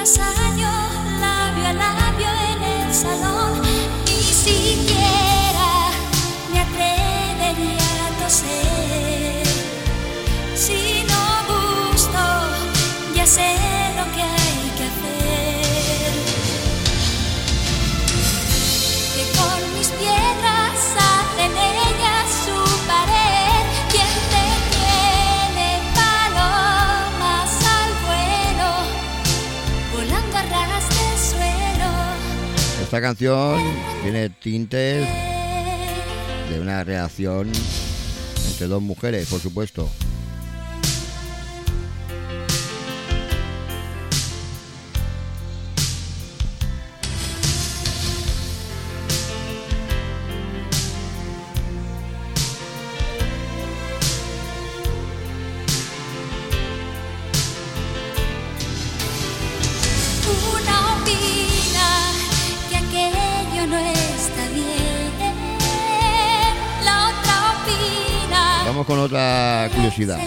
hallo 0.00 0.70
labio 1.20 1.68
a 1.68 1.72
labio 1.74 2.28
en 2.54 2.62
el 2.62 2.94
salón, 2.94 3.60
ni 4.06 4.22
siquiera 4.22 4.99
Esta 32.90 33.00
canción 33.00 33.56
tiene 34.02 34.30
tintes 34.30 35.06
de 36.50 36.60
una 36.60 36.82
reacción 36.82 37.48
entre 38.48 38.66
dos 38.66 38.82
mujeres, 38.82 39.28
por 39.28 39.38
supuesto. 39.38 39.88
Otra 69.10 69.68
curiosidad. 69.74 70.18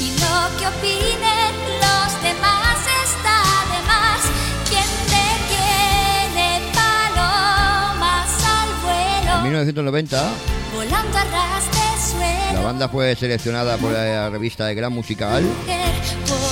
Y 0.00 0.08
lo 0.18 0.58
que 0.58 0.66
opinen 0.66 1.54
los 1.82 2.22
demás 2.22 2.78
está 3.04 3.38
de 3.70 3.80
más. 3.86 4.22
Quien 4.70 4.88
detiene 5.12 6.62
palomas 6.74 8.30
al 8.44 8.70
En 8.70 9.26
vuelo, 9.26 9.42
1990 9.42 10.30
volando 10.74 11.18
a 11.18 11.24
ras 11.24 11.64
de 11.66 12.10
suelo. 12.10 12.52
la 12.54 12.60
banda 12.60 12.88
fue 12.88 13.14
seleccionada 13.14 13.76
por 13.76 13.92
la 13.92 14.30
revista 14.30 14.64
de 14.66 14.74
Gran 14.74 14.92
Musical 14.92 15.42
mujer. 15.42 16.45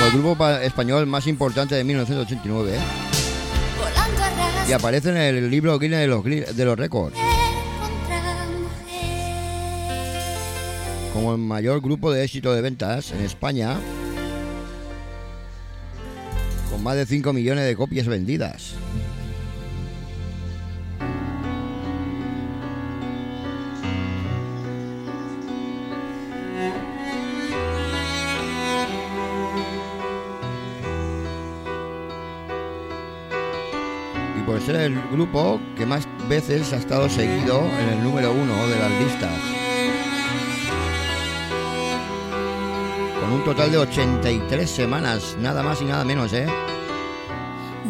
Como 0.00 0.06
el 0.06 0.12
grupo 0.12 0.36
pa- 0.36 0.62
español 0.64 1.06
más 1.06 1.26
importante 1.26 1.74
de 1.74 1.84
1989 1.84 2.72
¿eh? 2.76 2.80
y 4.68 4.72
aparece 4.72 5.10
en 5.10 5.16
el 5.16 5.50
libro 5.50 5.78
Guinness 5.78 6.00
de 6.00 6.06
los, 6.06 6.24
de 6.24 6.64
los 6.64 6.78
récords 6.78 7.16
como 11.12 11.32
el 11.32 11.38
mayor 11.38 11.80
grupo 11.80 12.12
de 12.12 12.24
éxito 12.24 12.54
de 12.54 12.60
ventas 12.62 13.10
en 13.12 13.20
España 13.22 13.76
con 16.70 16.82
más 16.82 16.96
de 16.96 17.04
5 17.04 17.32
millones 17.32 17.64
de 17.66 17.74
copias 17.74 18.06
vendidas. 18.06 18.74
Ser 34.70 34.80
el 34.82 35.00
grupo 35.10 35.60
que 35.76 35.86
más 35.86 36.06
veces 36.28 36.72
ha 36.72 36.76
estado 36.76 37.08
seguido 37.08 37.62
en 37.80 37.88
el 37.88 38.04
número 38.04 38.32
uno 38.32 38.68
de 38.68 38.78
las 38.78 38.90
listas. 39.02 39.40
Con 43.20 43.32
un 43.32 43.44
total 43.44 43.72
de 43.72 43.78
83 43.78 44.70
semanas, 44.70 45.36
nada 45.40 45.62
más 45.62 45.80
y 45.82 45.84
nada 45.86 46.04
menos, 46.04 46.32
¿eh? 46.32 46.46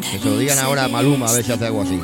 Que 0.01 0.19
se 0.19 0.25
lo 0.25 0.39
digan 0.39 0.59
ahora 0.59 0.85
a 0.85 0.89
Maluma, 0.89 1.29
a 1.29 1.33
ver 1.33 1.45
si 1.45 1.53
hace 1.53 1.67
algo 1.67 1.83
así. 1.83 2.01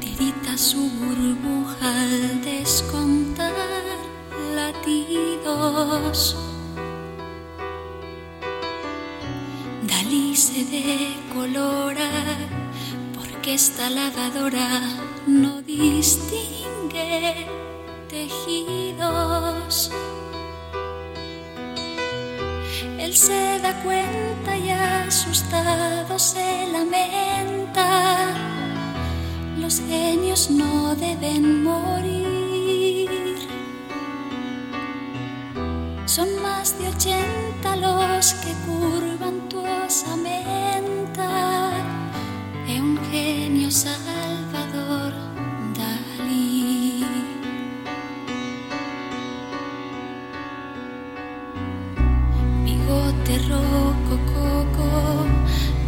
Tirita 0.00 0.56
su 0.56 0.88
burbuja 0.88 2.02
al 2.02 2.42
descontar 2.42 3.52
latidos. 4.54 6.36
Dalí 9.82 10.36
se 10.36 10.64
decolora 10.64 12.08
porque 13.40 13.54
esta 13.54 13.88
lavadora 13.88 14.82
no 15.26 15.62
distingue 15.62 17.46
tejidos. 18.06 19.90
Él 22.98 23.16
se 23.16 23.58
da 23.62 23.82
cuenta 23.82 24.58
y 24.58 24.68
asustado 24.68 26.18
se 26.18 26.68
lamenta. 26.70 28.34
Los 29.56 29.80
genios 29.88 30.50
no 30.50 30.94
deben 30.96 31.64
morir. 31.64 33.08
Son 36.04 36.28
más 36.42 36.78
de 36.78 36.88
ochenta 36.88 37.74
los 37.76 38.34
que 38.34 38.52
curvan 38.66 39.48
tu 39.48 39.60
osamenta. 39.86 41.30
Eugenio 42.80 43.70
Salvador 43.70 45.12
Dalí. 45.76 47.04
Bigote 52.64 53.34
roco 53.50 54.14
coco, 54.32 54.90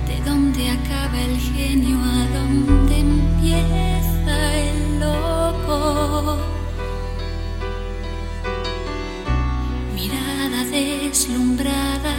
¿de 0.07 0.17
dónde 0.29 0.63
acaba 0.69 1.19
el 1.19 1.39
genio? 1.39 1.97
¿A 1.99 2.27
dónde 2.37 2.95
empieza 2.99 4.37
el 4.69 5.01
loco? 5.01 6.37
Mirada 9.95 10.61
deslumbrada, 10.71 12.15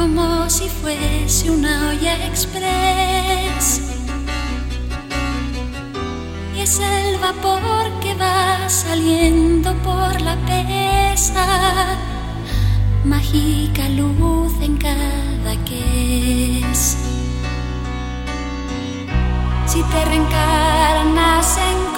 como 0.00 0.48
si 0.48 0.66
fuese 0.66 1.50
una 1.50 1.90
olla 1.90 2.14
express. 2.26 3.82
Y 6.56 6.60
es 6.60 6.80
el 6.80 7.18
vapor 7.18 7.84
que 8.00 8.14
va 8.14 8.66
saliendo 8.68 9.74
por 9.88 10.18
la 10.22 10.36
pesa, 10.46 11.46
mágica 13.04 13.88
luz 13.90 14.52
en 14.62 14.78
cada 14.78 15.52
que 15.66 16.60
es. 16.60 16.96
Si 19.66 19.82
te 19.82 20.04
reencarnas 20.06 21.58
en 21.58 21.89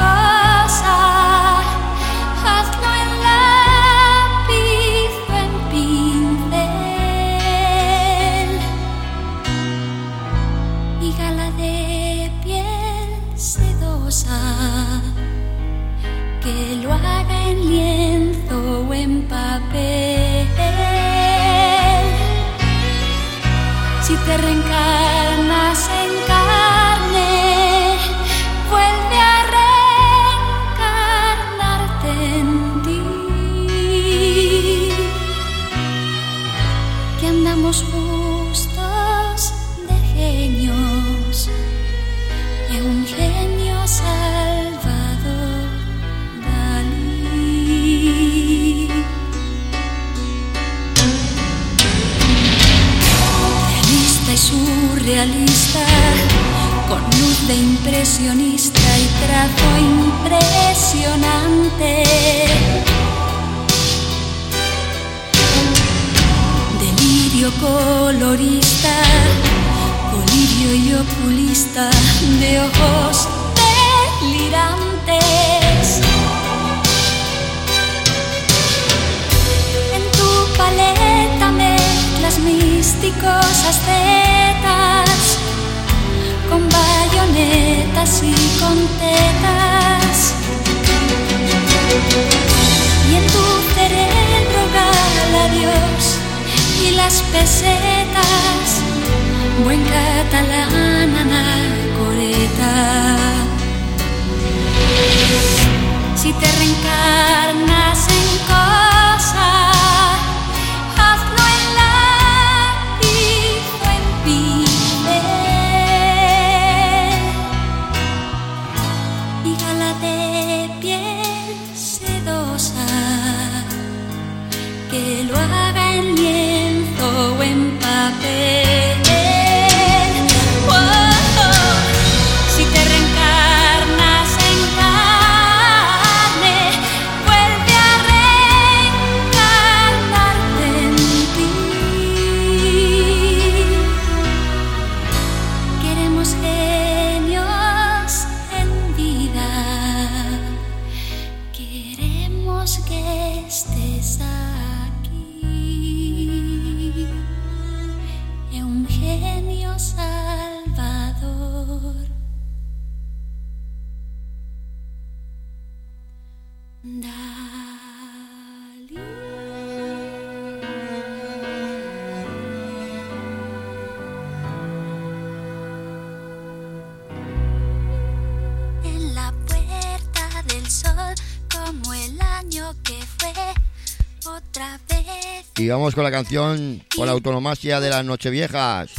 canción 186.23 186.85
con 186.95 187.07
la 187.07 187.13
autonomasia 187.13 187.81
de 187.81 187.91
las 187.91 188.05
Nocheviejas. 188.05 188.93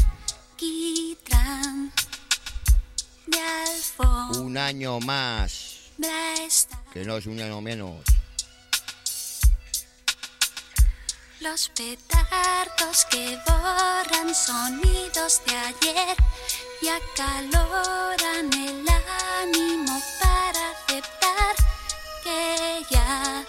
Un 4.39 4.57
año 4.57 4.99
más, 4.99 5.91
que 6.91 7.05
no 7.05 7.15
es 7.15 7.25
un 7.25 7.39
año 7.39 7.61
menos. 7.61 8.03
Los 11.39 11.69
petardos 11.69 13.05
que 13.09 13.37
borran 13.47 14.35
sonidos 14.35 15.41
de 15.45 15.55
ayer 15.55 16.17
y 16.81 16.87
acaloran 16.89 18.51
el 18.53 18.85
ánimo 19.41 20.01
para 20.19 20.71
aceptar 20.71 21.55
que 22.23 22.85
ya 22.89 23.45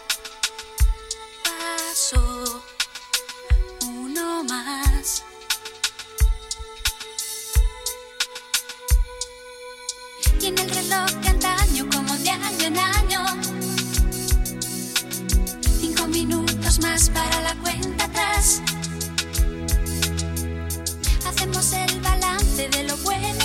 pasó 1.43 2.62
uno 4.15 4.45
más. 4.45 5.25
Y 10.41 10.47
en 10.47 10.59
el 10.59 10.71
reloj 10.71 11.11
de 11.23 11.29
antaño, 11.29 11.89
como 11.93 12.17
de 12.19 12.31
año 12.31 12.67
en 12.67 12.79
año, 12.79 13.25
Cinco 15.81 16.07
minutos 16.07 16.79
más 16.81 17.11
para 17.11 17.41
la 17.41 17.55
cuenta 17.57 18.05
atrás. 18.05 18.62
Hacemos 21.27 21.73
el 21.73 22.01
balance 22.01 22.69
de 22.69 22.85
lo 22.85 22.97
bueno 22.99 23.43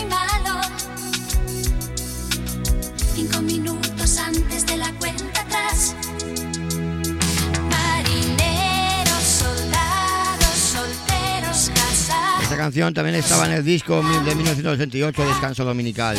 canción 12.60 12.93
también 12.93 13.16
estaba 13.16 13.45
en 13.45 13.53
el 13.53 13.64
disco 13.64 14.03
de 14.03 14.36
1968, 14.36 15.26
Descanso 15.26 15.64
Dominical. 15.64 16.18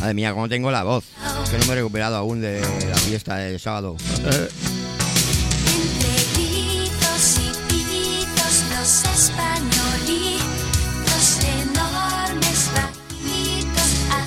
Madre 0.00 0.14
mía, 0.14 0.32
cómo 0.32 0.48
tengo 0.48 0.70
la 0.70 0.84
voz. 0.84 1.02
Que 1.50 1.58
no 1.58 1.66
me 1.66 1.72
he 1.72 1.76
recuperado 1.76 2.14
aún 2.16 2.40
de 2.40 2.60
la 2.60 2.96
fiesta 2.96 3.36
del 3.36 3.58
sábado. 3.58 3.96
Bajitos, 6.24 7.40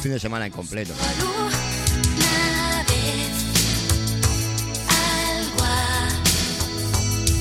Fin 0.01 0.11
de 0.11 0.19
semana 0.19 0.47
incompleto. 0.47 0.93
por 0.93 1.56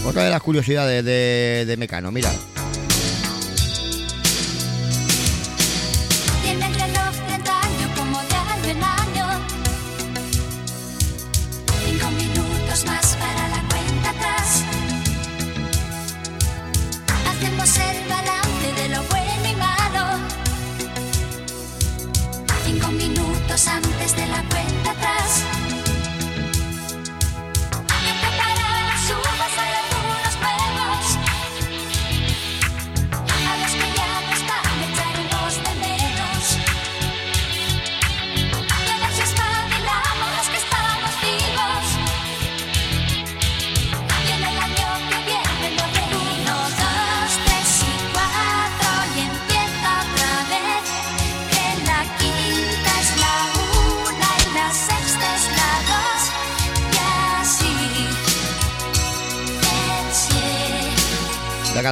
Otra 0.06 0.22
de 0.22 0.30
las 0.30 0.40
curiosidades 0.40 1.04
de, 1.04 1.74
Mecano, 1.76 2.12
mira. 2.12 2.30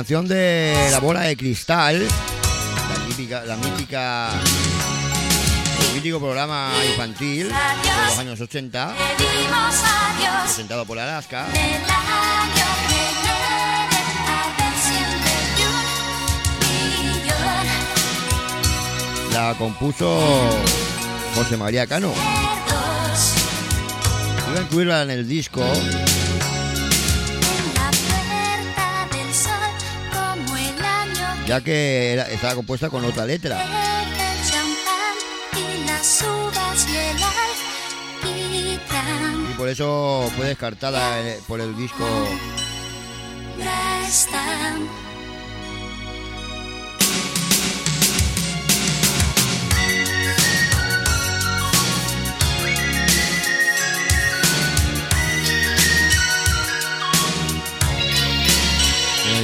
de 0.07 0.88
La 0.90 1.00
Bola 1.00 1.22
de 1.22 1.34
Cristal, 1.34 2.07
la, 2.07 3.07
típica, 3.09 3.42
la 3.46 3.57
mítica, 3.57 4.28
el 5.88 5.94
mítico 5.94 6.20
programa 6.20 6.70
infantil 6.90 7.48
de 7.48 8.07
los 8.07 8.18
años 8.18 8.38
80, 8.38 8.94
presentado 10.44 10.84
por 10.84 10.98
Alaska. 10.98 11.46
La 19.32 19.55
compuso 19.57 20.20
José 21.34 21.57
María 21.57 21.86
Cano. 21.86 22.12
Iba 24.50 24.59
a 24.59 24.62
incluirla 24.62 25.02
en 25.02 25.11
el 25.11 25.26
disco 25.26 25.64
ya 31.47 31.61
que 31.61 32.14
estaba 32.30 32.55
compuesta 32.55 32.90
con 32.90 33.05
otra 33.05 33.26
letra. 33.26 33.64
Y 39.51 39.55
por 39.57 39.68
eso 39.68 40.28
fue 40.36 40.47
descartada 40.47 41.20
eh, 41.20 41.38
por 41.47 41.61
el 41.61 41.76
disco. 41.76 42.05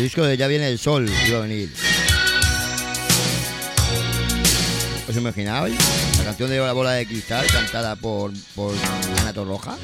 El 0.01 0.05
disco 0.05 0.25
de 0.25 0.35
Ya 0.39 0.47
viene 0.47 0.67
el 0.67 0.79
sol 0.79 1.07
iba 1.29 1.39
a 1.39 1.43
venir. 1.43 1.71
¿Os 5.07 5.15
imaginabais? 5.15 5.75
La 6.17 6.25
canción 6.25 6.49
de 6.49 6.59
La 6.59 6.73
bola 6.73 6.93
de 6.93 7.05
cristal 7.05 7.47
cantada 7.53 7.97
por, 7.97 8.33
por 8.55 8.75
Ana 9.21 9.35
Torroja. 9.35 9.77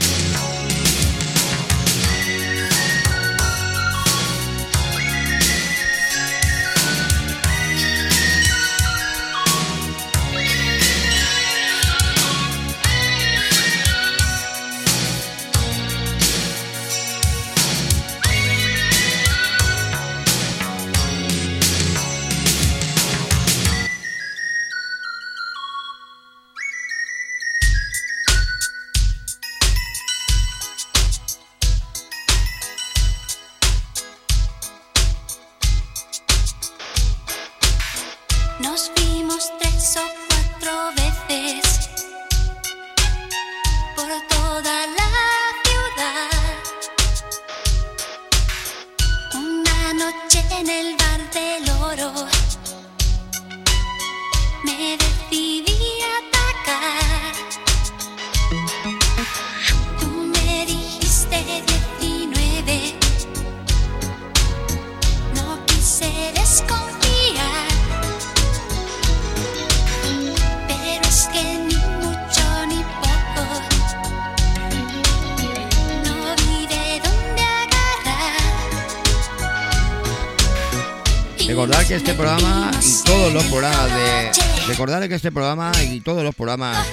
Este 81.95 82.15
programa 82.15 82.71
y 82.83 83.05
todos 83.05 83.33
los 83.33 83.45
programas 83.45 83.87
de. 83.87 84.27
coche. 84.29 84.43
Recordar 84.67 85.09
que 85.09 85.15
este 85.15 85.31
programa 85.31 85.71
y 85.85 86.01
todos 86.01 86.25
los 86.25 86.35
programas 86.35 86.85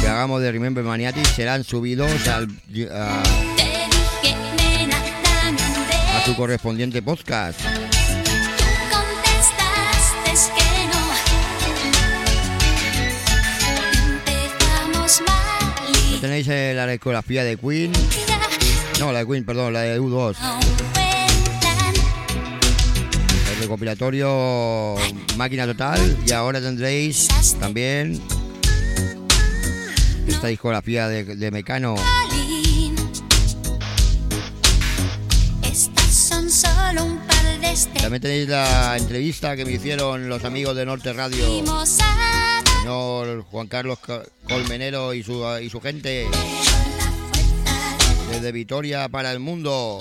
que 0.00 0.08
hagamos 0.08 0.40
de 0.40 0.52
Remember 0.52 0.82
Maniatic 0.82 1.26
serán 1.26 1.62
subidos 1.62 2.10
al, 2.28 2.48
a, 2.90 3.22
a 6.16 6.24
su 6.24 6.34
correspondiente 6.34 7.02
podcast. 7.02 7.60
Tenéis 16.20 16.48
eh, 16.48 16.72
la 16.74 16.86
discografía 16.86 17.44
de 17.44 17.56
Queen. 17.58 17.92
No, 18.98 19.12
la 19.12 19.20
de 19.20 19.26
Queen, 19.26 19.44
perdón, 19.44 19.74
la 19.74 19.80
de 19.80 20.00
U2. 20.00 20.36
Recopilatorio 23.60 24.96
Máquina 25.36 25.66
Total. 25.66 26.16
Y 26.26 26.32
ahora 26.32 26.60
tendréis 26.60 27.28
también 27.58 28.20
esta 30.26 30.48
discografía 30.48 31.08
de, 31.08 31.24
de 31.24 31.50
Mecano. 31.50 31.96
De 37.92 38.00
También 38.00 38.22
tenéis 38.22 38.48
la 38.48 38.96
entrevista 38.96 39.56
que 39.56 39.64
me 39.64 39.72
hicieron 39.72 40.28
los 40.28 40.44
amigos 40.44 40.74
de 40.76 40.86
Norte 40.86 41.12
Radio. 41.12 41.44
Señor 42.80 43.42
Juan 43.50 43.66
Carlos 43.66 43.98
Co- 43.98 44.22
Colmenero 44.48 45.12
y 45.12 45.22
su, 45.22 45.44
y 45.62 45.68
su 45.68 45.80
gente 45.80 46.26
desde 48.30 48.52
Vitoria 48.52 49.08
para 49.08 49.32
el 49.32 49.40
mundo. 49.40 49.98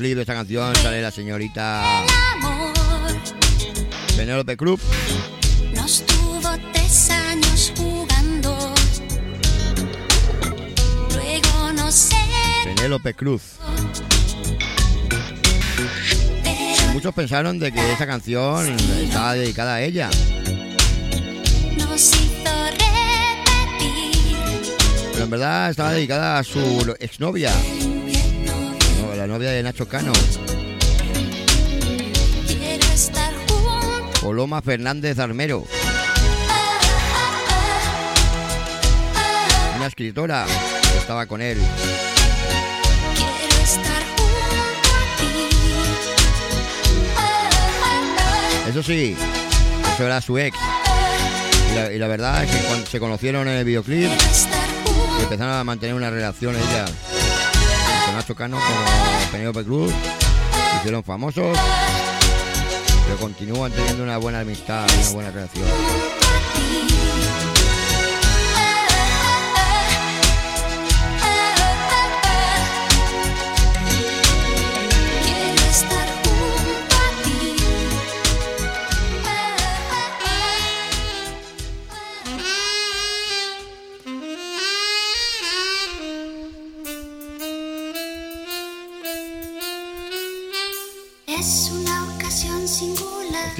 Videoclip 0.00 0.16
de 0.16 0.22
esta 0.22 0.34
canción 0.34 0.74
sale 0.76 1.02
la 1.02 1.10
señorita 1.10 1.82
Penélope 4.16 4.56
Cruz. 4.56 4.80
Nos 5.74 6.04
tuvo 6.06 6.48
tres 6.72 7.10
años 7.10 7.72
jugando. 7.76 8.74
Luego 11.14 11.72
no 11.74 11.92
sé, 11.92 12.16
Penélope 12.64 13.14
Cruz. 13.14 13.42
Muchos 16.92 17.14
pensaron 17.14 17.58
de 17.58 17.72
que 17.72 17.92
esa 17.92 18.06
canción 18.06 18.68
estaba 19.02 19.34
dedicada 19.34 19.74
a 19.76 19.82
ella. 19.82 20.10
nos 21.76 22.14
hizo 22.14 22.66
repetir. 22.72 24.26
Pero 25.12 25.24
en 25.24 25.30
verdad 25.30 25.70
estaba 25.70 25.92
dedicada 25.92 26.38
a 26.38 26.44
su 26.44 26.94
exnovia, 26.98 27.52
de 29.60 29.64
Nacho 29.64 29.86
Cano, 29.86 30.10
estar. 32.94 33.34
Coloma 34.22 34.62
Fernández 34.62 35.18
Armero, 35.18 35.66
una 39.76 39.86
escritora 39.86 40.46
que 40.92 40.98
estaba 40.98 41.26
con 41.26 41.42
él. 41.42 41.58
Eso 48.66 48.82
sí, 48.82 49.14
eso 49.94 50.06
era 50.06 50.22
su 50.22 50.38
ex. 50.38 50.56
Y 51.70 51.74
la, 51.74 51.92
y 51.92 51.98
la 51.98 52.08
verdad 52.08 52.44
es 52.44 52.50
que 52.50 52.66
cuando 52.66 52.86
se 52.86 52.98
conocieron 52.98 53.46
en 53.46 53.58
el 53.58 53.64
videoclip, 53.66 54.10
empezaron 55.20 55.52
a 55.52 55.64
mantener 55.64 55.94
una 55.94 56.08
relación 56.08 56.56
ella 56.56 56.86
con 58.10 58.16
Nacho 58.16 58.34
Cano 58.34 58.56
como 58.56 59.30
Penélope 59.30 59.64
Cruz. 59.64 59.92
Hicieron 60.78 61.04
famosos, 61.04 61.56
pero 63.04 63.18
continúan 63.20 63.70
teniendo 63.72 64.02
una 64.02 64.18
buena 64.18 64.40
amistad 64.40 64.86
una 65.00 65.10
buena 65.10 65.30
relación. 65.30 65.66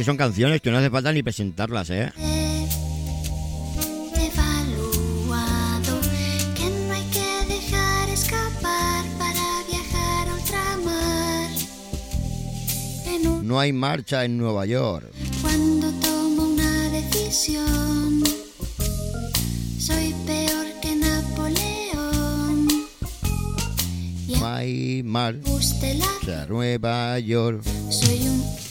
Que 0.01 0.05
son 0.05 0.16
canciones 0.16 0.62
que 0.62 0.70
no 0.70 0.78
hace 0.78 0.89
falta 0.89 1.12
ni 1.12 1.22
presentarlas, 1.22 1.90
¿eh? 1.90 2.10
no 13.43 13.60
hay 13.60 13.74
marcha 13.74 14.24
en 14.24 14.39
Nueva 14.39 14.64
York. 14.64 15.05
cuando 15.43 15.93
tomo 16.01 16.44
una 16.44 16.89
decisión, 16.89 18.24
soy 19.78 20.14
peor 20.24 20.66
que 20.81 20.97
Napoleón. 20.97 22.68
Y 24.27 24.32
No 24.32 24.47
hay 24.47 25.02
marcha 25.02 26.43
en 26.44 26.48
Nueva 26.48 27.18
York. 27.18 27.62
Soy 27.90 28.28
un 28.28 28.69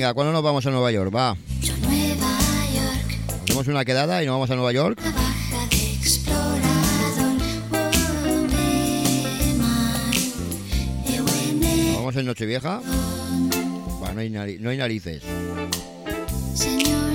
Venga, 0.00 0.14
¿cuándo 0.14 0.32
nos 0.32 0.42
vamos 0.42 0.64
a 0.64 0.70
Nueva 0.70 0.90
York? 0.90 1.14
Va. 1.14 1.36
Nueva 1.82 2.30
York, 2.74 3.18
Hacemos 3.42 3.68
una 3.68 3.84
quedada 3.84 4.22
y 4.22 4.26
nos 4.26 4.32
vamos 4.32 4.50
a 4.50 4.54
Nueva 4.54 4.72
York. 4.72 4.98
el 4.98 5.12
Vamos 11.96 12.16
en 12.16 12.24
Nochevieja. 12.24 12.80
No 14.14 14.18
hay, 14.18 14.30
no 14.30 14.70
hay 14.70 14.78
narices. 14.78 15.22
Señorita 16.54 17.09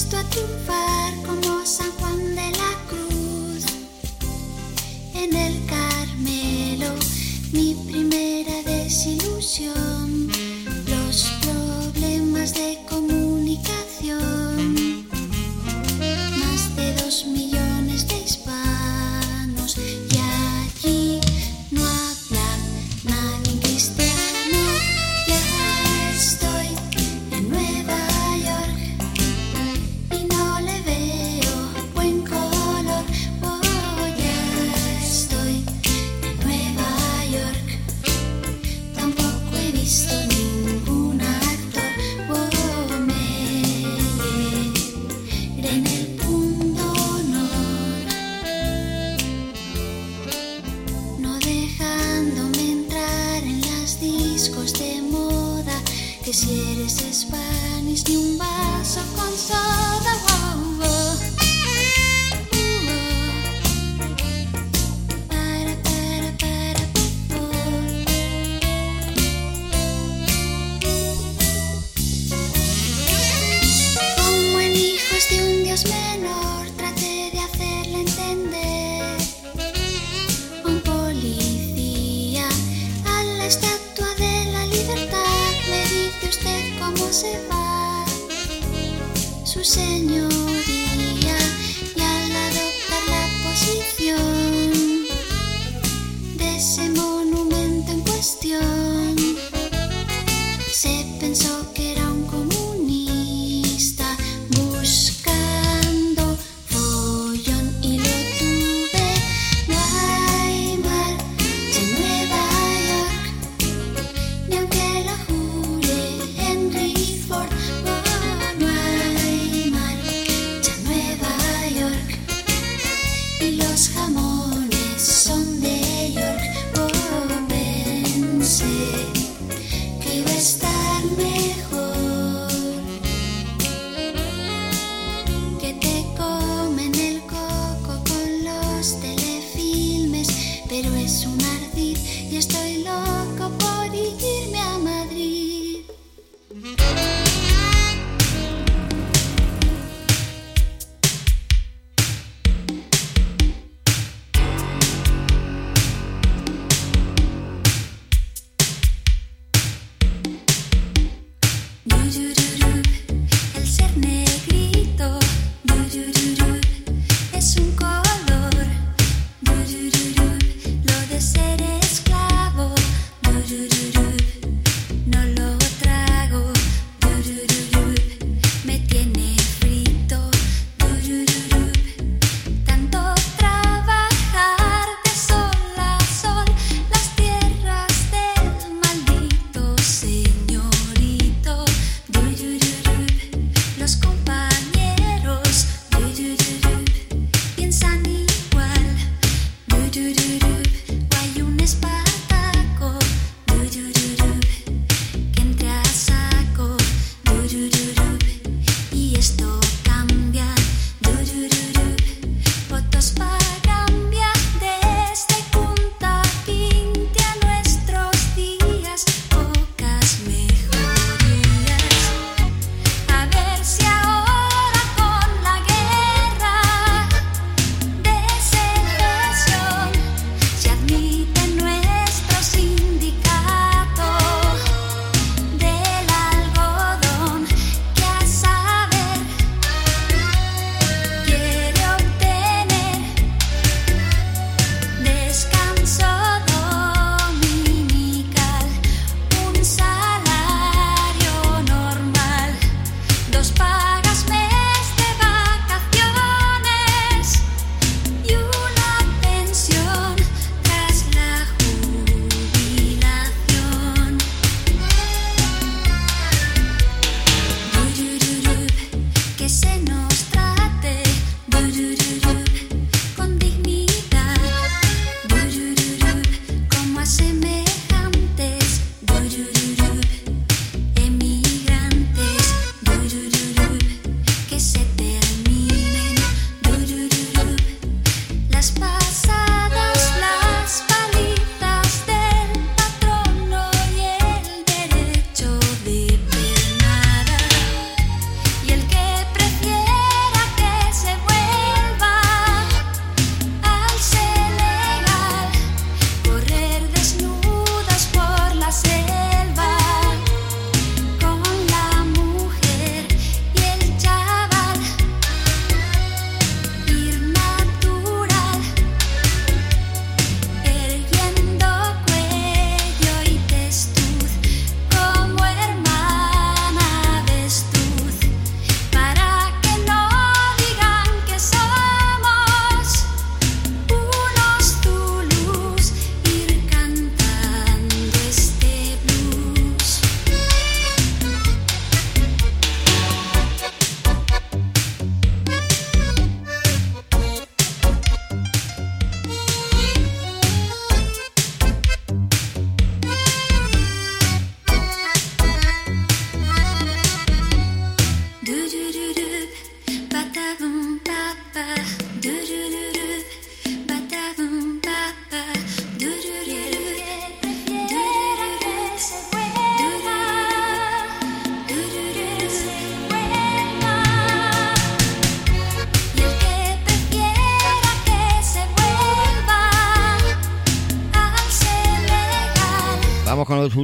disposto 0.00 0.16
a 0.16 0.24
triunfar. 0.24 0.99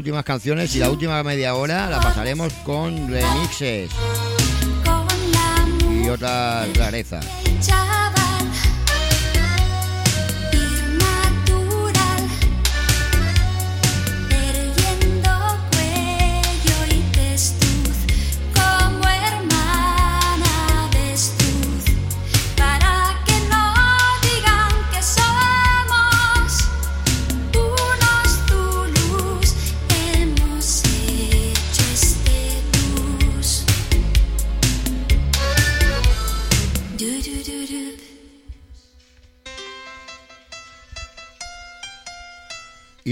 últimas 0.06 0.24
canciones 0.24 0.72
y 0.76 0.78
la 0.78 0.88
última 0.88 1.20
media 1.24 1.56
hora 1.56 1.90
la 1.90 1.98
pasaremos 1.98 2.52
con 2.64 3.10
remixes 3.10 3.90
y 6.04 6.08
otras 6.08 6.72
rarezas. 6.76 7.26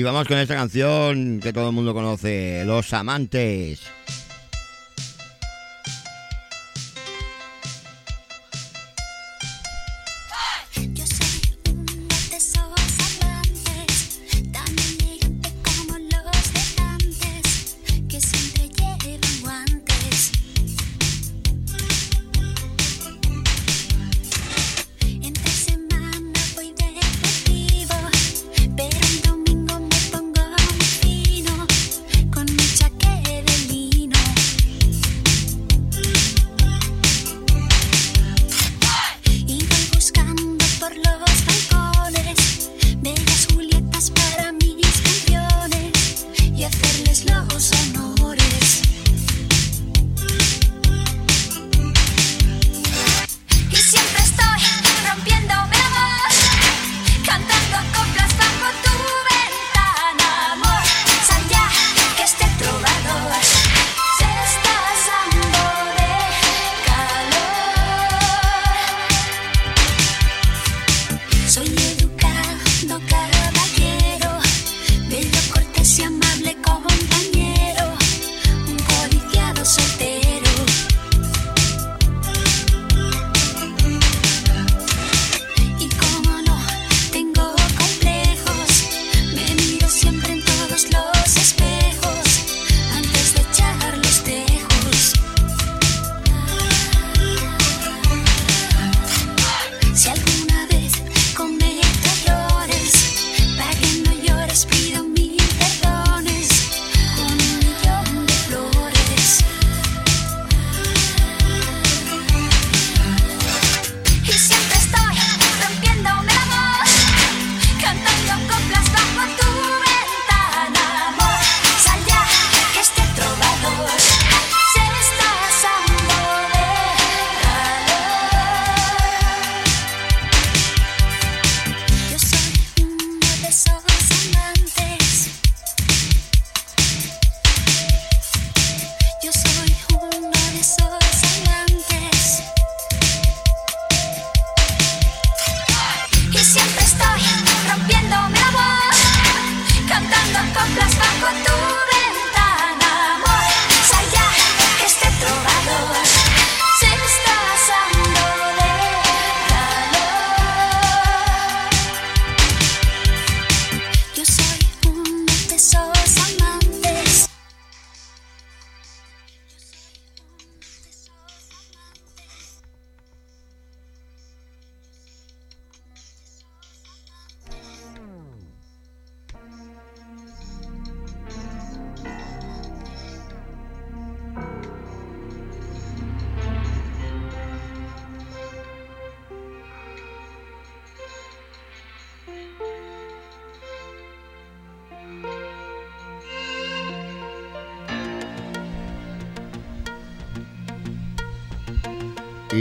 Vamos 0.05 0.28
con 0.28 0.39
esta 0.39 0.55
canción 0.55 1.40
que 1.40 1.52
todo 1.52 1.68
el 1.68 1.74
mundo 1.74 1.94
conoce, 1.94 2.62
Los 2.66 2.93
Amantes. 2.93 3.81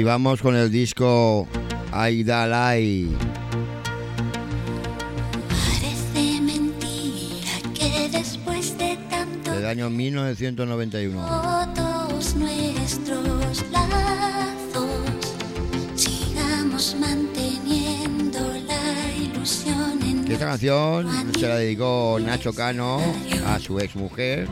Y 0.04 0.06
vamos 0.06 0.42
con 0.42 0.54
el 0.54 0.70
disco 0.70 1.48
Aidalai. 1.94 3.08
Parece 5.48 6.42
mentira 6.42 7.72
que 7.74 8.10
después 8.10 8.78
de 8.78 8.98
tanto 9.10 9.54
del 9.54 9.66
año 9.66 9.90
1991. 9.90 11.72
todos 11.74 12.36
nuestros 12.36 13.64
lazos 13.72 14.92
sigamos 15.96 16.98
manteniendo 17.00 18.40
la 18.68 19.16
ilusión 19.16 20.02
en 20.02 20.30
esta 20.30 20.48
canción 20.48 21.08
se 21.40 21.48
la 21.48 21.56
dedicó 21.56 22.20
Nacho 22.20 22.52
Cano 22.52 23.00
a 23.48 23.58
su 23.58 23.80
ex 23.80 23.96
mujer, 23.96 24.50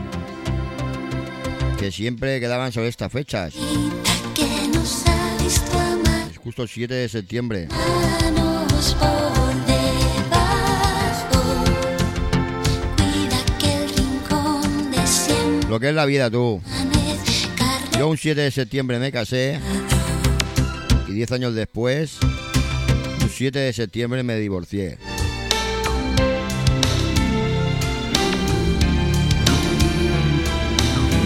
que 1.78 1.92
siempre 1.92 2.40
quedaban 2.40 2.72
sobre 2.72 2.88
estas 2.88 3.12
fechas, 3.12 3.52
justo 6.42 6.62
el 6.62 6.68
7 6.68 6.92
de 6.92 7.08
septiembre. 7.08 7.68
Lo 15.68 15.80
que 15.80 15.88
es 15.88 15.94
la 15.94 16.04
vida 16.04 16.30
tú. 16.30 16.60
Yo 17.98 18.08
un 18.08 18.18
7 18.18 18.40
de 18.40 18.50
septiembre 18.50 18.98
me 18.98 19.12
casé 19.12 19.60
y 21.08 21.12
10 21.12 21.32
años 21.32 21.54
después, 21.54 22.18
un 23.22 23.28
7 23.28 23.58
de 23.58 23.72
septiembre 23.72 24.22
me 24.22 24.36
divorcié. 24.36 24.98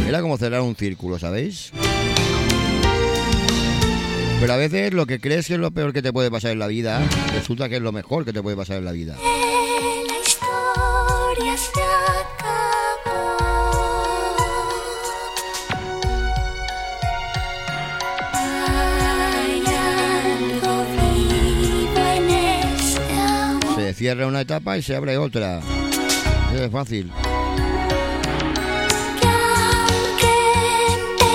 Era 0.06 0.20
como 0.20 0.36
cerrar 0.38 0.60
un 0.60 0.76
círculo, 0.76 1.18
¿sabéis? 1.18 1.72
Pero 4.38 4.52
a 4.52 4.56
veces 4.56 4.92
lo 4.92 5.06
que 5.06 5.18
crees 5.18 5.46
que 5.46 5.54
es 5.54 5.60
lo 5.60 5.70
peor 5.70 5.92
que 5.92 6.02
te 6.02 6.12
puede 6.12 6.30
pasar 6.30 6.50
en 6.52 6.58
la 6.58 6.66
vida, 6.66 7.02
resulta 7.32 7.68
que 7.68 7.76
es 7.76 7.82
lo 7.82 7.92
mejor 7.92 8.24
que 8.24 8.32
te 8.32 8.42
puede 8.42 8.56
pasar 8.56 8.76
en 8.78 8.84
la 8.84 8.92
vida. 8.92 9.16
la 9.16 10.18
historia 10.26 11.56
se 11.56 11.82
acabó. 12.20 13.36
Hay 19.32 19.64
algo 19.66 20.84
vivo 20.96 22.02
en 22.14 22.30
este 22.76 23.74
Se 23.74 23.94
cierra 23.94 24.26
una 24.26 24.42
etapa 24.42 24.76
y 24.76 24.82
se 24.82 24.94
abre 24.96 25.16
otra. 25.16 25.60
Eso 26.52 26.64
es 26.64 26.70
fácil. 26.70 27.10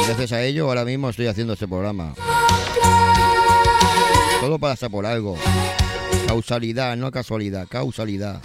gracias 0.07 0.33
a 0.33 0.43
ello 0.43 0.67
ahora 0.67 0.83
mismo 0.83 1.09
estoy 1.09 1.27
haciendo 1.27 1.53
este 1.53 1.67
programa. 1.67 2.13
Todo 4.41 4.57
pasa 4.57 4.89
por 4.89 5.05
algo. 5.05 5.37
Causalidad, 6.27 6.97
no 6.97 7.11
casualidad, 7.11 7.67
causalidad. 7.69 8.41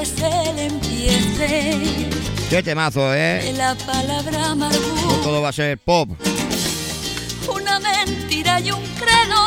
es 0.00 0.14
el 0.22 0.58
empiece. 0.58 2.08
Qué 2.48 2.62
temazo, 2.62 3.14
¿eh? 3.14 3.42
De 3.44 3.52
la 3.52 3.74
palabra 3.74 4.50
amargura. 4.50 5.22
Todo 5.22 5.42
va 5.42 5.50
a 5.50 5.52
ser 5.52 5.78
pop. 5.78 6.10
Una 7.48 7.78
mentira 7.80 8.60
y 8.60 8.72
un 8.72 8.82
credo. 8.94 9.40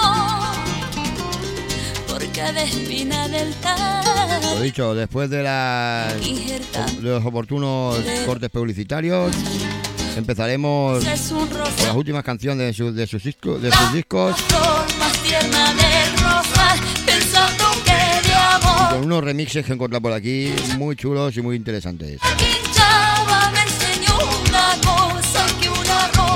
Porque 2.07 2.41
de 2.53 2.63
espina 2.63 3.27
del 3.27 3.53
tal. 3.55 4.55
Lo 4.55 4.61
dicho, 4.61 4.93
después 4.93 5.30
de, 5.30 5.43
las, 5.43 6.13
de 6.21 6.61
los 7.01 7.25
oportunos 7.25 7.97
cortes 8.25 8.49
publicitarios. 8.49 9.34
Empezaremos 10.15 11.03
con 11.03 11.49
las 11.88 11.95
últimas 11.95 12.23
canciones 12.23 12.67
de 12.67 12.73
sus, 12.73 12.95
de 12.95 13.07
sus, 13.07 13.23
discos, 13.23 13.59
de 13.59 13.71
sus 13.71 13.93
discos 13.93 14.35
con 18.93 19.05
unos 19.05 19.23
remixes 19.23 19.65
que 19.65 19.71
he 19.71 19.75
encontrado 19.75 20.01
por 20.01 20.13
aquí 20.13 20.53
muy 20.77 20.95
chulos 20.95 21.35
y 21.35 21.41
muy 21.41 21.55
interesantes. 21.55 22.19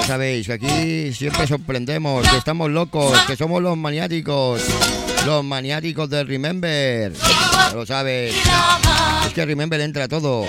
Ya 0.01 0.07
sabéis 0.07 0.47
que 0.47 0.53
aquí 0.53 1.13
siempre 1.13 1.45
sorprendemos, 1.45 2.27
que 2.27 2.37
estamos 2.37 2.71
locos, 2.71 3.15
que 3.27 3.35
somos 3.35 3.61
los 3.61 3.77
maniáticos, 3.77 4.63
los 5.25 5.43
maniáticos 5.43 6.09
del 6.09 6.27
Remember. 6.27 7.13
Lo 7.73 7.85
sabes. 7.85 8.33
Es 9.27 9.33
que 9.33 9.45
Remember 9.45 9.79
entra 9.81 10.07
todo. 10.07 10.45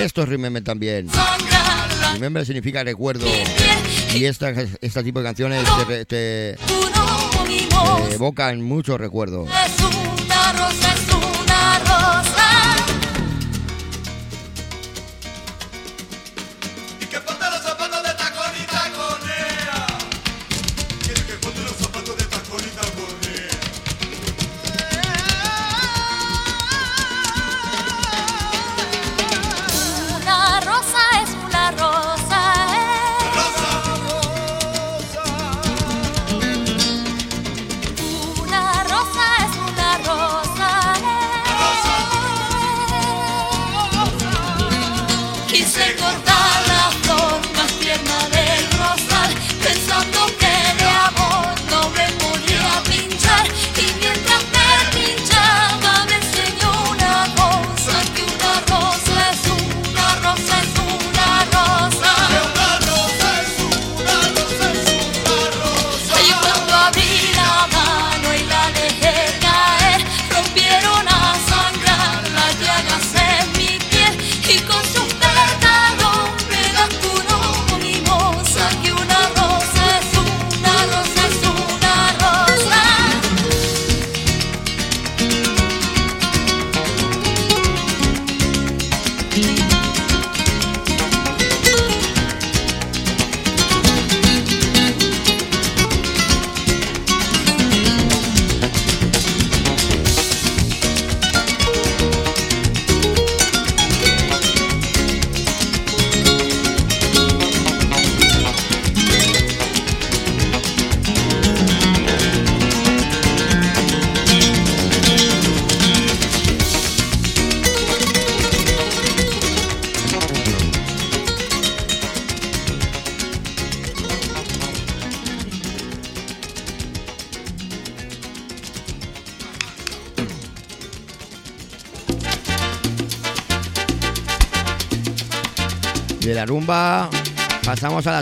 Esto 0.00 0.22
es 0.22 0.28
Remember 0.28 0.64
también. 0.64 1.08
Remember 2.14 2.46
significa 2.46 2.84
recuerdo. 2.84 3.26
Y 4.14 4.24
este 4.24 5.02
tipo 5.02 5.18
de 5.18 5.24
canciones 5.24 5.64
evocan 8.12 8.62
muchos 8.62 8.98
recuerdos. 8.98 9.48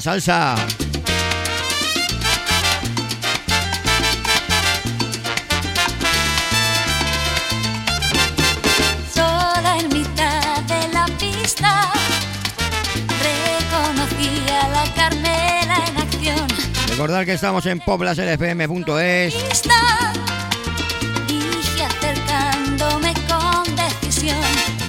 La 0.01 0.03
salsa. 0.03 0.57
Sola 9.13 9.77
en 9.79 9.89
mitad 9.89 10.63
de 10.63 10.89
la 10.95 11.05
pista 11.19 11.93
reconocí 13.23 14.49
a 14.49 14.69
la 14.69 14.85
Carmela 14.95 15.85
en 15.89 15.99
acción. 15.99 16.49
Recordad 16.89 17.27
que 17.27 17.35
estamos 17.35 17.67
en. 17.67 17.81
Pista 19.49 20.15
dije 21.27 21.85
acercándome 21.85 23.13
con 23.29 23.77
decisión. 23.77 24.41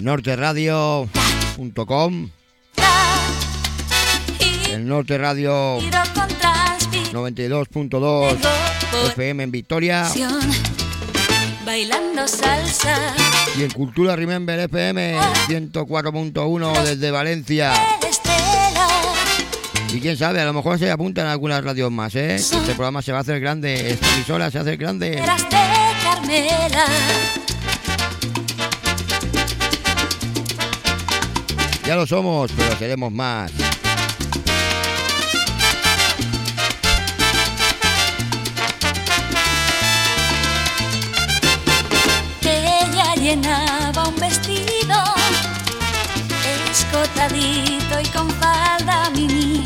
norteradio.com, 0.01 2.29
el 4.81 4.87
Norte 4.87 5.17
Radio 5.17 5.77
tiro 5.79 5.99
con 6.15 6.27
transpiración. 6.27 7.13
92.2 7.13 8.37
FM 9.09 9.43
en 9.43 9.51
Victoria 9.51 10.09
Bailando 11.63 12.27
salsa. 12.27 12.97
y 13.57 13.61
en 13.63 13.69
Cultura 13.69 14.15
Remember 14.15 14.59
FM 14.59 15.17
104.1 15.47 16.83
desde 16.83 17.11
Valencia. 17.11 17.73
Y 19.93 19.99
quién 19.99 20.17
sabe, 20.17 20.41
a 20.41 20.45
lo 20.45 20.53
mejor 20.53 20.79
se 20.79 20.89
apuntan 20.89 21.27
algunas 21.27 21.63
radios 21.63 21.91
más, 21.91 22.15
¿eh? 22.15 22.35
Este 22.35 22.73
programa 22.73 23.01
se 23.03 23.11
va 23.11 23.19
a 23.19 23.21
hacer 23.21 23.39
grande, 23.39 23.91
esta 23.91 24.11
emisora 24.15 24.49
se 24.49 24.57
hace 24.59 24.77
grande. 24.77 25.17
Eras 25.19 25.43
de 25.43 25.57
Carmela. 26.03 26.85
Ya 31.85 31.95
lo 31.95 32.07
somos, 32.07 32.51
pero 32.55 32.75
seremos 32.77 33.11
más. 33.11 33.51
Llenaba 43.31 44.09
un 44.09 44.15
vestido 44.17 44.97
escotadito 46.69 47.99
y 48.01 48.05
con 48.07 48.29
falda 48.31 49.09
mini. 49.11 49.63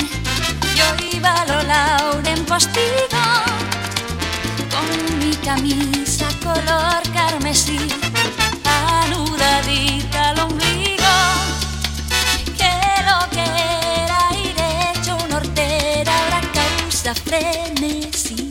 Yo 0.75 0.85
iba 1.11 1.31
a 1.33 1.45
lo 1.45 1.63
Lauren 1.63 2.45
postigo 2.45 3.23
con 4.73 5.19
mi 5.19 5.35
camisa 5.37 6.27
color 6.43 7.01
carmesí, 7.11 7.79
anudadita 8.65 10.29
al 10.29 10.39
ombligo. 10.41 11.15
Que 12.59 12.73
lo 13.09 13.19
que 13.35 13.47
era 14.03 14.19
ir 14.45 14.57
hecho 14.59 15.17
un 15.25 15.33
hortera 15.33 16.11
ahora 16.19 16.41
causa 16.53 17.15
frenesí. 17.15 18.47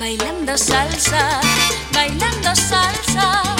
Bailando 0.00 0.58
salsa, 0.58 1.40
bailando 1.92 2.54
salsa, 2.56 3.56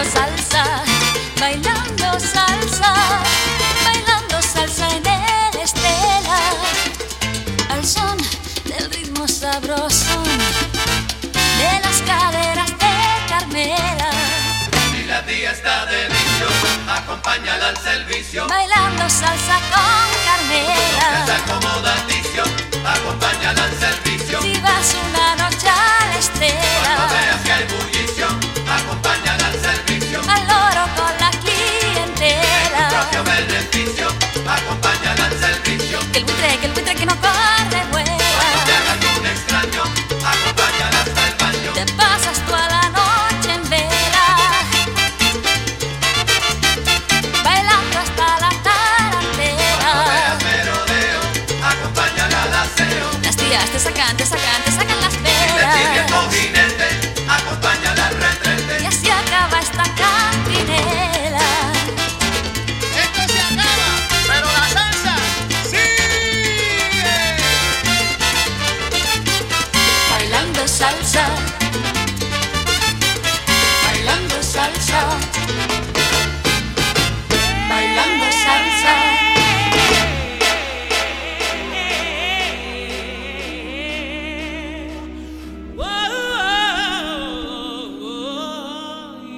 salsa, 0.00 0.64
bailando 1.38 2.18
salsa, 2.18 2.94
bailando 3.84 4.42
salsa 4.42 4.88
en 4.96 5.06
el 5.06 5.60
estela, 5.62 6.40
al 7.70 7.84
son 7.84 8.16
del 8.64 8.90
ritmo 8.90 9.28
sabroso 9.28 10.22
de 11.32 11.80
las 11.84 12.00
caderas 12.06 12.70
de 12.70 12.94
Carmela. 13.28 14.10
Y 14.98 15.04
la 15.04 15.24
tía 15.26 15.52
está 15.52 15.86
de 15.86 16.08
vicio, 16.08 16.48
acompáñala 16.88 17.68
al 17.68 17.76
servicio. 17.76 18.46
Bailando 18.48 19.08
salsa 19.10 19.60
con 19.70 20.08
Carmela. 20.24 21.61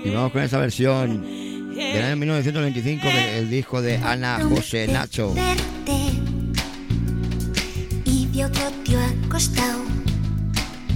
Y 0.05 0.11
vamos 0.11 0.33
con 0.33 0.43
esa 0.43 0.59
versión 0.59 1.23
del 1.75 2.03
año 2.03 2.17
1925 2.17 3.07
del 3.07 3.49
disco 3.49 3.81
de 3.81 3.97
Ana 3.97 4.39
José 4.49 4.87
Nacho. 4.87 5.35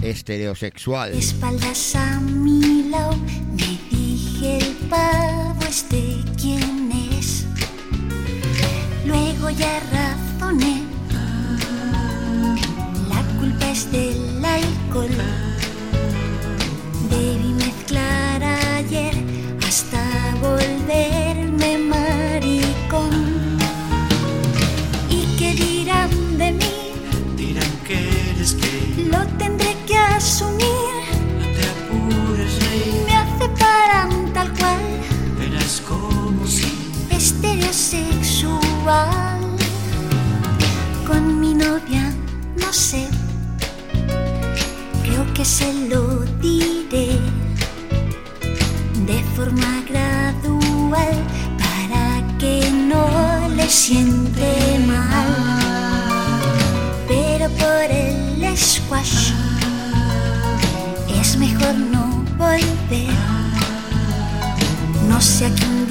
Estereosexual. 0.03 1.13
espaldas 1.13 1.97
a 1.97 2.21
mi 2.21 2.85
lado. 2.91 3.17
Me 3.57 3.79
dije 3.91 4.59
el 4.59 4.77
pavo 4.89 5.59
este 5.69 6.17
quién 6.41 6.93
es. 6.93 7.47
Luego 9.07 9.51
ya 9.51 9.81
razoné. 9.91 10.83
La 13.09 13.23
culpa 13.39 13.71
es 13.71 13.91
del 13.91 14.45
alcohol. 14.45 15.48
Con 41.07 41.41
mi 41.41 41.53
novia, 41.53 42.11
no 42.57 42.73
sé, 42.73 43.07
creo 45.03 45.33
que 45.35 45.45
se 45.45 45.71
lo 45.91 46.08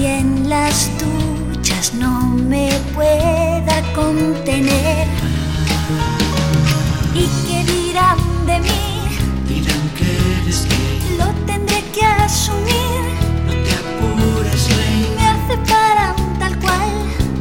en 0.07 0.49
las 0.49 0.89
duchas 0.99 1.93
no 1.93 2.21
me 2.51 2.69
pueda 2.95 3.81
contener. 3.93 5.07
¿Y 7.13 7.25
qué 7.45 7.63
dirán 7.71 8.17
de 8.45 8.59
mí? 8.59 8.79
dirán 9.47 9.89
que 9.97 10.09
eres 10.41 10.65
gay, 10.69 11.17
Lo 11.17 11.27
tendré 11.45 11.81
que 11.93 12.03
asumir. 12.05 13.01
no 13.45 13.51
te 13.65 13.71
apures, 13.81 14.63
rey, 14.77 15.01
Me 15.17 15.25
aceptarán 15.35 16.15
tal 16.39 16.53
cual, 16.59 16.89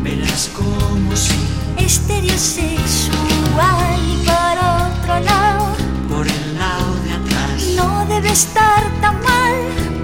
verás 0.03 0.49
como 0.57 1.15
si 1.15 1.39
estereosexual. 1.77 4.01
Y 4.13 4.15
por 4.27 4.57
otro 4.83 5.15
lado, 5.21 5.65
por 6.09 6.27
el 6.27 6.45
lado 6.59 6.91
de 7.05 7.11
atrás, 7.21 7.59
no 7.77 7.89
debe 8.07 8.31
estar 8.33 8.83
tan 9.01 9.15
mal. 9.23 9.55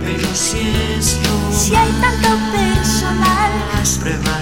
pero 0.04 0.28
si 0.34 0.58
es 0.96 1.06
lo 1.24 1.32
Si 1.58 1.74
hay 1.74 1.90
tanto 2.00 2.21
desprevale. 4.02 4.41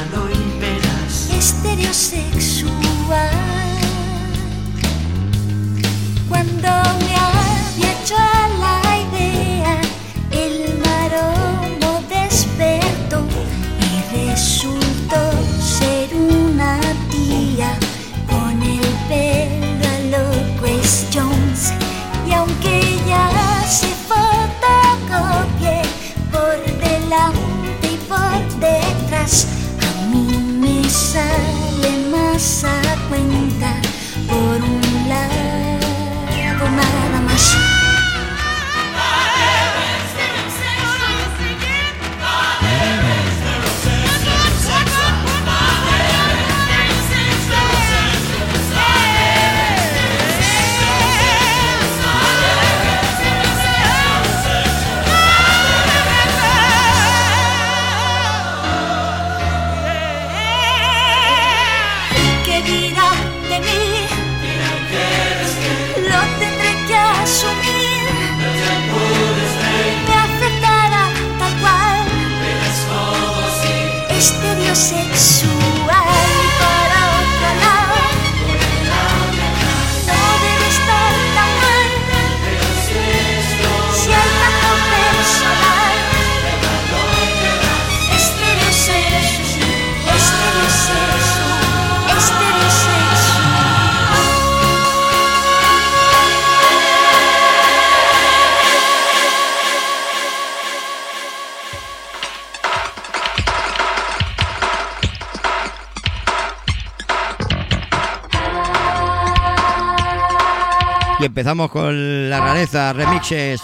Empezamos 111.41 111.71
con 111.71 112.29
la 112.29 112.39
rareza, 112.39 112.93
remixes 112.93 113.63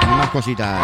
y 0.00 0.06
más 0.14 0.30
cositas. 0.30 0.80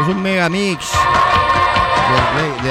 Es 0.00 0.06
un 0.06 0.22
mega 0.22 0.48
mix 0.48 0.92
de, 2.62 2.70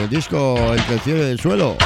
del 0.00 0.08
disco 0.08 0.56
el 0.72 1.00
cielo 1.00 1.28
y 1.28 1.32
el 1.32 1.38
suelo. 1.38 1.76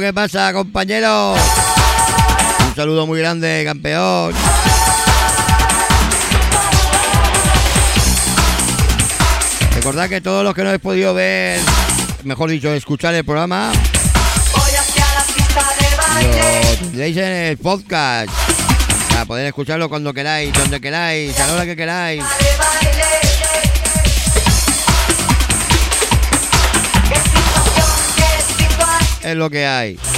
¿qué 0.00 0.12
pasa, 0.12 0.52
compañero? 0.52 1.32
Un 1.32 2.76
saludo 2.76 3.06
muy 3.06 3.18
grande, 3.20 3.62
campeón. 3.64 4.34
Recordad 9.74 10.10
que 10.10 10.20
todos 10.20 10.44
los 10.44 10.54
que 10.54 10.62
no 10.62 10.68
habéis 10.68 10.82
podido 10.82 11.14
ver, 11.14 11.58
mejor 12.24 12.50
dicho, 12.50 12.70
escuchar 12.74 13.14
el 13.14 13.24
programa, 13.24 13.72
lo 16.20 16.76
tendréis 16.76 17.16
en 17.16 17.24
el 17.24 17.56
podcast 17.56 18.30
para 19.08 19.24
poder 19.24 19.46
escucharlo 19.46 19.88
cuando 19.88 20.12
queráis, 20.12 20.52
donde 20.52 20.82
queráis, 20.82 21.38
a 21.40 21.46
la 21.46 21.52
hora 21.54 21.64
que 21.64 21.76
queráis. 21.76 22.22
es 29.32 29.38
lo 29.38 29.50
que 29.50 29.66
hay. 29.66 30.11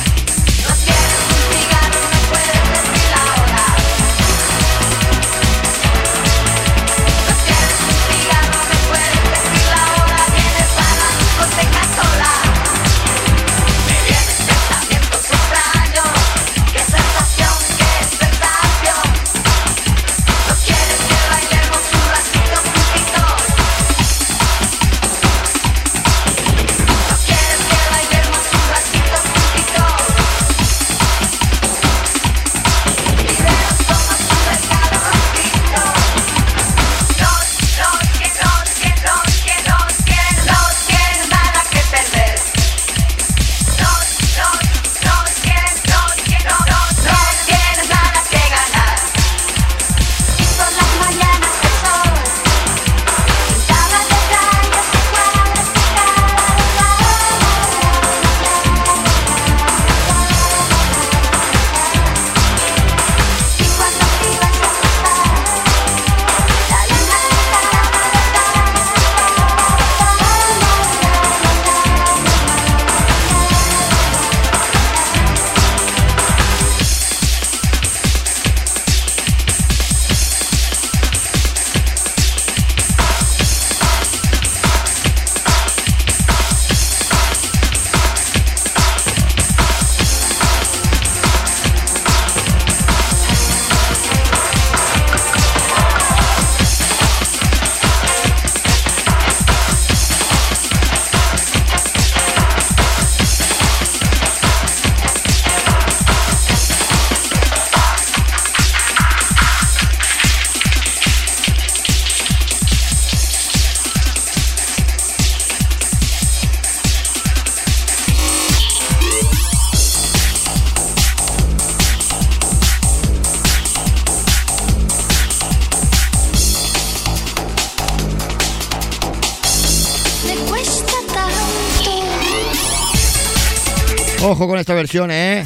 ojo 134.45 134.49
con 134.49 134.59
esta 134.59 134.75
versión, 134.75 135.11
¿eh? 135.11 135.45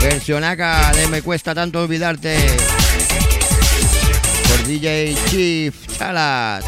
Versionaca 0.00 0.92
de 0.92 1.06
Me 1.06 1.22
Cuesta 1.22 1.54
Tanto 1.54 1.82
Olvidarte. 1.82 2.36
Por 4.48 4.66
DJ 4.66 5.16
Chief 5.30 5.74
Chalas. 5.96 6.64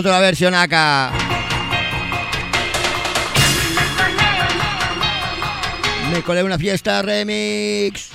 otra 0.00 0.18
versión 0.18 0.54
acá. 0.54 1.12
Me 6.10 6.22
colé 6.22 6.42
una 6.42 6.58
fiesta 6.58 7.02
remix. 7.02 8.08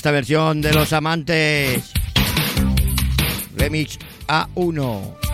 Esta 0.00 0.12
versión 0.12 0.62
de 0.62 0.72
Los 0.72 0.94
Amantes. 0.94 1.92
Remix 3.54 3.98
A1. 4.28 5.29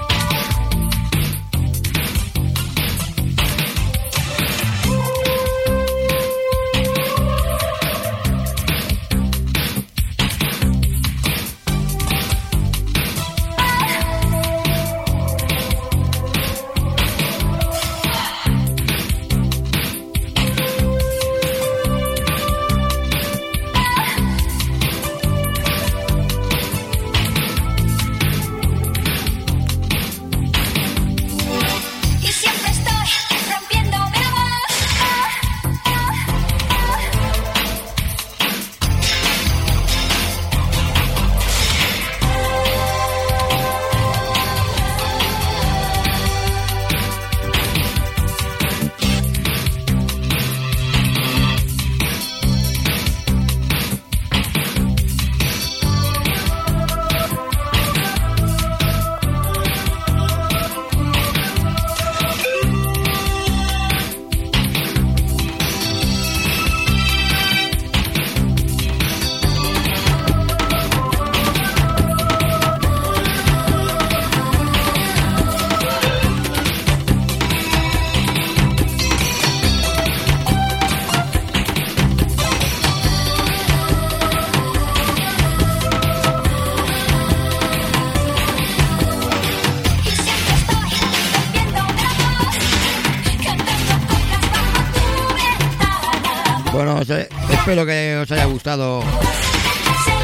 Espero 97.77 97.93
que 97.93 98.17
os 98.17 98.33
haya 98.33 98.47
gustado 98.47 99.03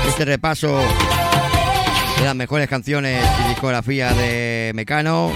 este 0.09 0.25
repaso 0.25 0.75
de 2.19 2.25
las 2.25 2.35
mejores 2.35 2.67
canciones 2.67 3.23
y 3.45 3.49
discografía 3.51 4.15
de 4.15 4.73
Mecano. 4.75 5.31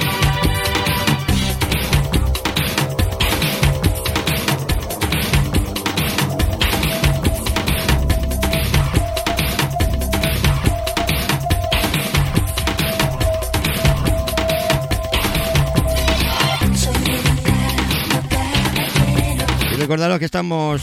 Recordaros 19.97 20.19
que 20.19 20.27
estamos 20.27 20.83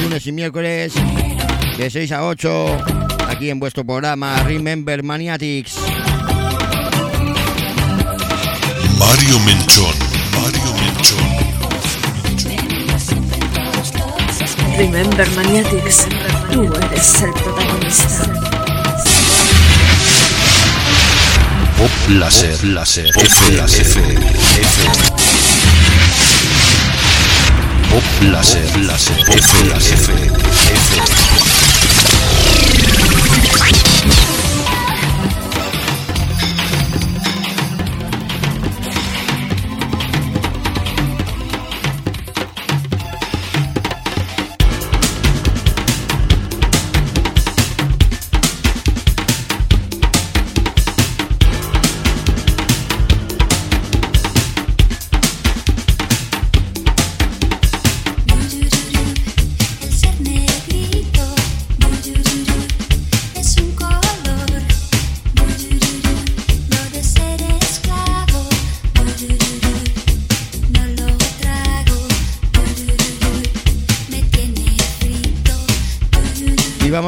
lunes 0.00 0.26
y 0.26 0.32
miércoles 0.32 0.94
de 1.76 1.90
6 1.90 2.12
a 2.12 2.24
8 2.24 2.78
aquí 3.28 3.50
en 3.50 3.60
vuestro 3.60 3.84
programa 3.84 4.42
Remember 4.44 5.02
Maniatics. 5.02 5.76
Mario 8.98 9.38
Menchón, 9.40 9.94
Mario 10.40 10.72
Menchón. 10.80 11.18
Remember 14.78 15.30
Maniatics, 15.32 16.06
tú 16.50 16.62
eres 16.62 17.22
el 17.22 17.32
protagonista. 17.32 18.24
Pop 21.76 21.90
láser, 22.08 22.64
láser, 22.64 23.10
F, 23.18 23.52
láser, 23.52 23.82
F, 23.82 24.00
F. 24.00 25.35
Pop 27.96 28.30
láser, 28.30 28.84
láser, 28.86 29.16
F, 29.26 29.64
F, 29.72 29.92
F. 29.92 31.55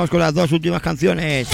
con 0.08 0.20
las 0.20 0.34
dos 0.34 0.52
últimas 0.52 0.82
canciones. 0.82 1.48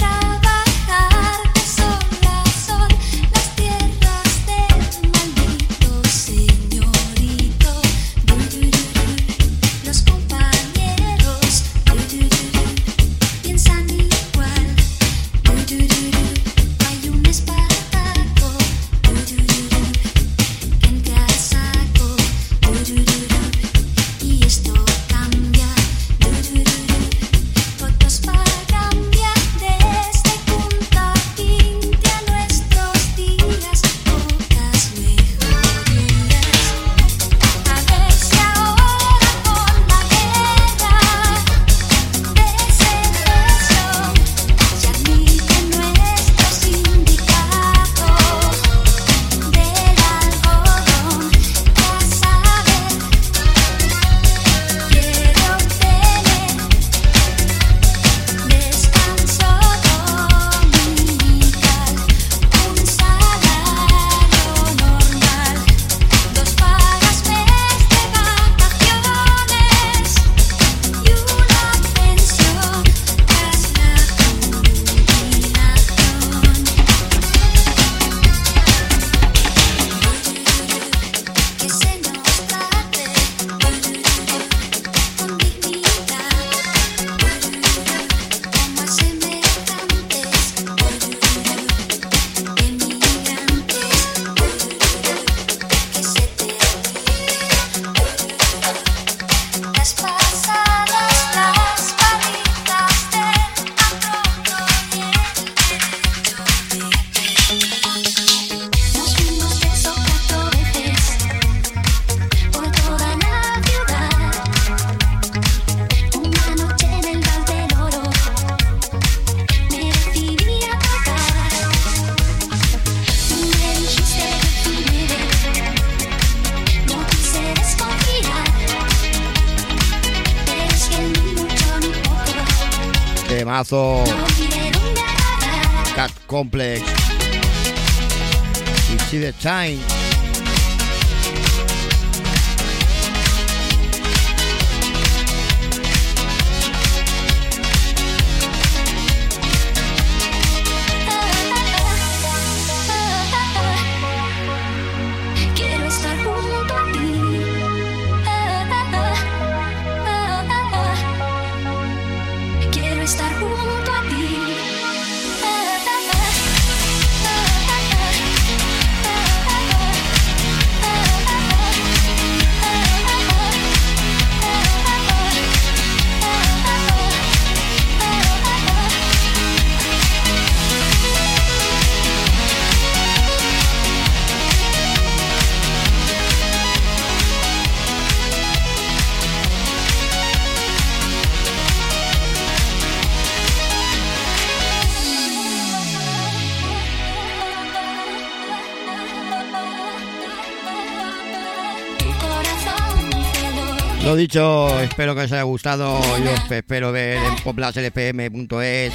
Dicho, 204.15 204.79
espero 204.79 205.13
que 205.13 205.21
os 205.21 205.31
haya 205.31 205.43
gustado. 205.43 205.99
Yo 206.23 206.31
espero 206.31 206.93
ver 206.93 207.17
en 207.17 207.35
poplaslpm.es, 207.43 208.93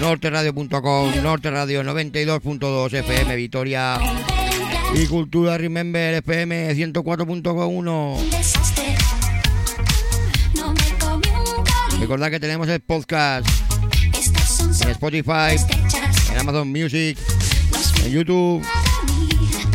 norteradio.com, 0.00 1.22
norteradio 1.22 1.82
92.2 1.82 2.92
FM 2.94 3.36
Vitoria 3.36 3.98
y 4.94 5.06
Cultura 5.06 5.58
Remember 5.58 6.14
FM 6.14 6.74
104.1. 6.74 8.18
Un 8.18 8.30
desastre. 8.30 8.96
No 10.54 10.72
me 10.72 10.98
comí 10.98 11.28
un 11.28 11.64
cali. 11.64 12.00
Recordad 12.00 12.30
que 12.30 12.40
tenemos 12.40 12.66
el 12.68 12.80
podcast 12.80 13.46
en 14.82 14.90
Spotify, 14.90 15.56
en 16.32 16.38
Amazon 16.38 16.68
Music, 16.72 17.18
en 18.04 18.10
YouTube, 18.10 18.64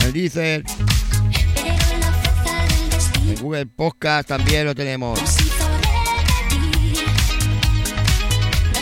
en 0.03 0.11
Deezer, 0.11 0.63
Google 3.41 3.65
Podcast 3.65 4.29
también 4.29 4.65
lo 4.65 4.75
tenemos. 4.75 5.19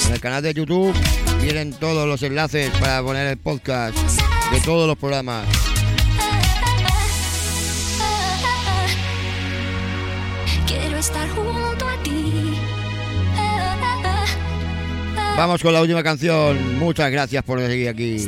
En 0.07 0.14
el 0.14 0.19
canal 0.19 0.44
de 0.44 0.53
YouTube 0.53 0.94
vienen 1.41 1.72
todos 1.73 2.07
los 2.07 2.22
enlaces 2.23 2.69
para 2.80 3.02
poner 3.02 3.27
el 3.27 3.38
podcast 3.38 3.95
de 4.52 4.60
todos 4.61 4.88
los 4.88 4.98
programas. 4.98 5.48
Quiero 10.68 10.98
estar 10.98 11.30
junto 11.30 11.88
a 11.88 12.03
ti. 12.03 12.56
Vamos 15.38 15.61
con 15.61 15.73
la 15.73 15.81
última 15.81 16.03
canción. 16.03 16.77
Muchas 16.80 17.10
gracias 17.11 17.44
por 17.44 17.60
seguir 17.61 17.88
aquí. 17.90 18.27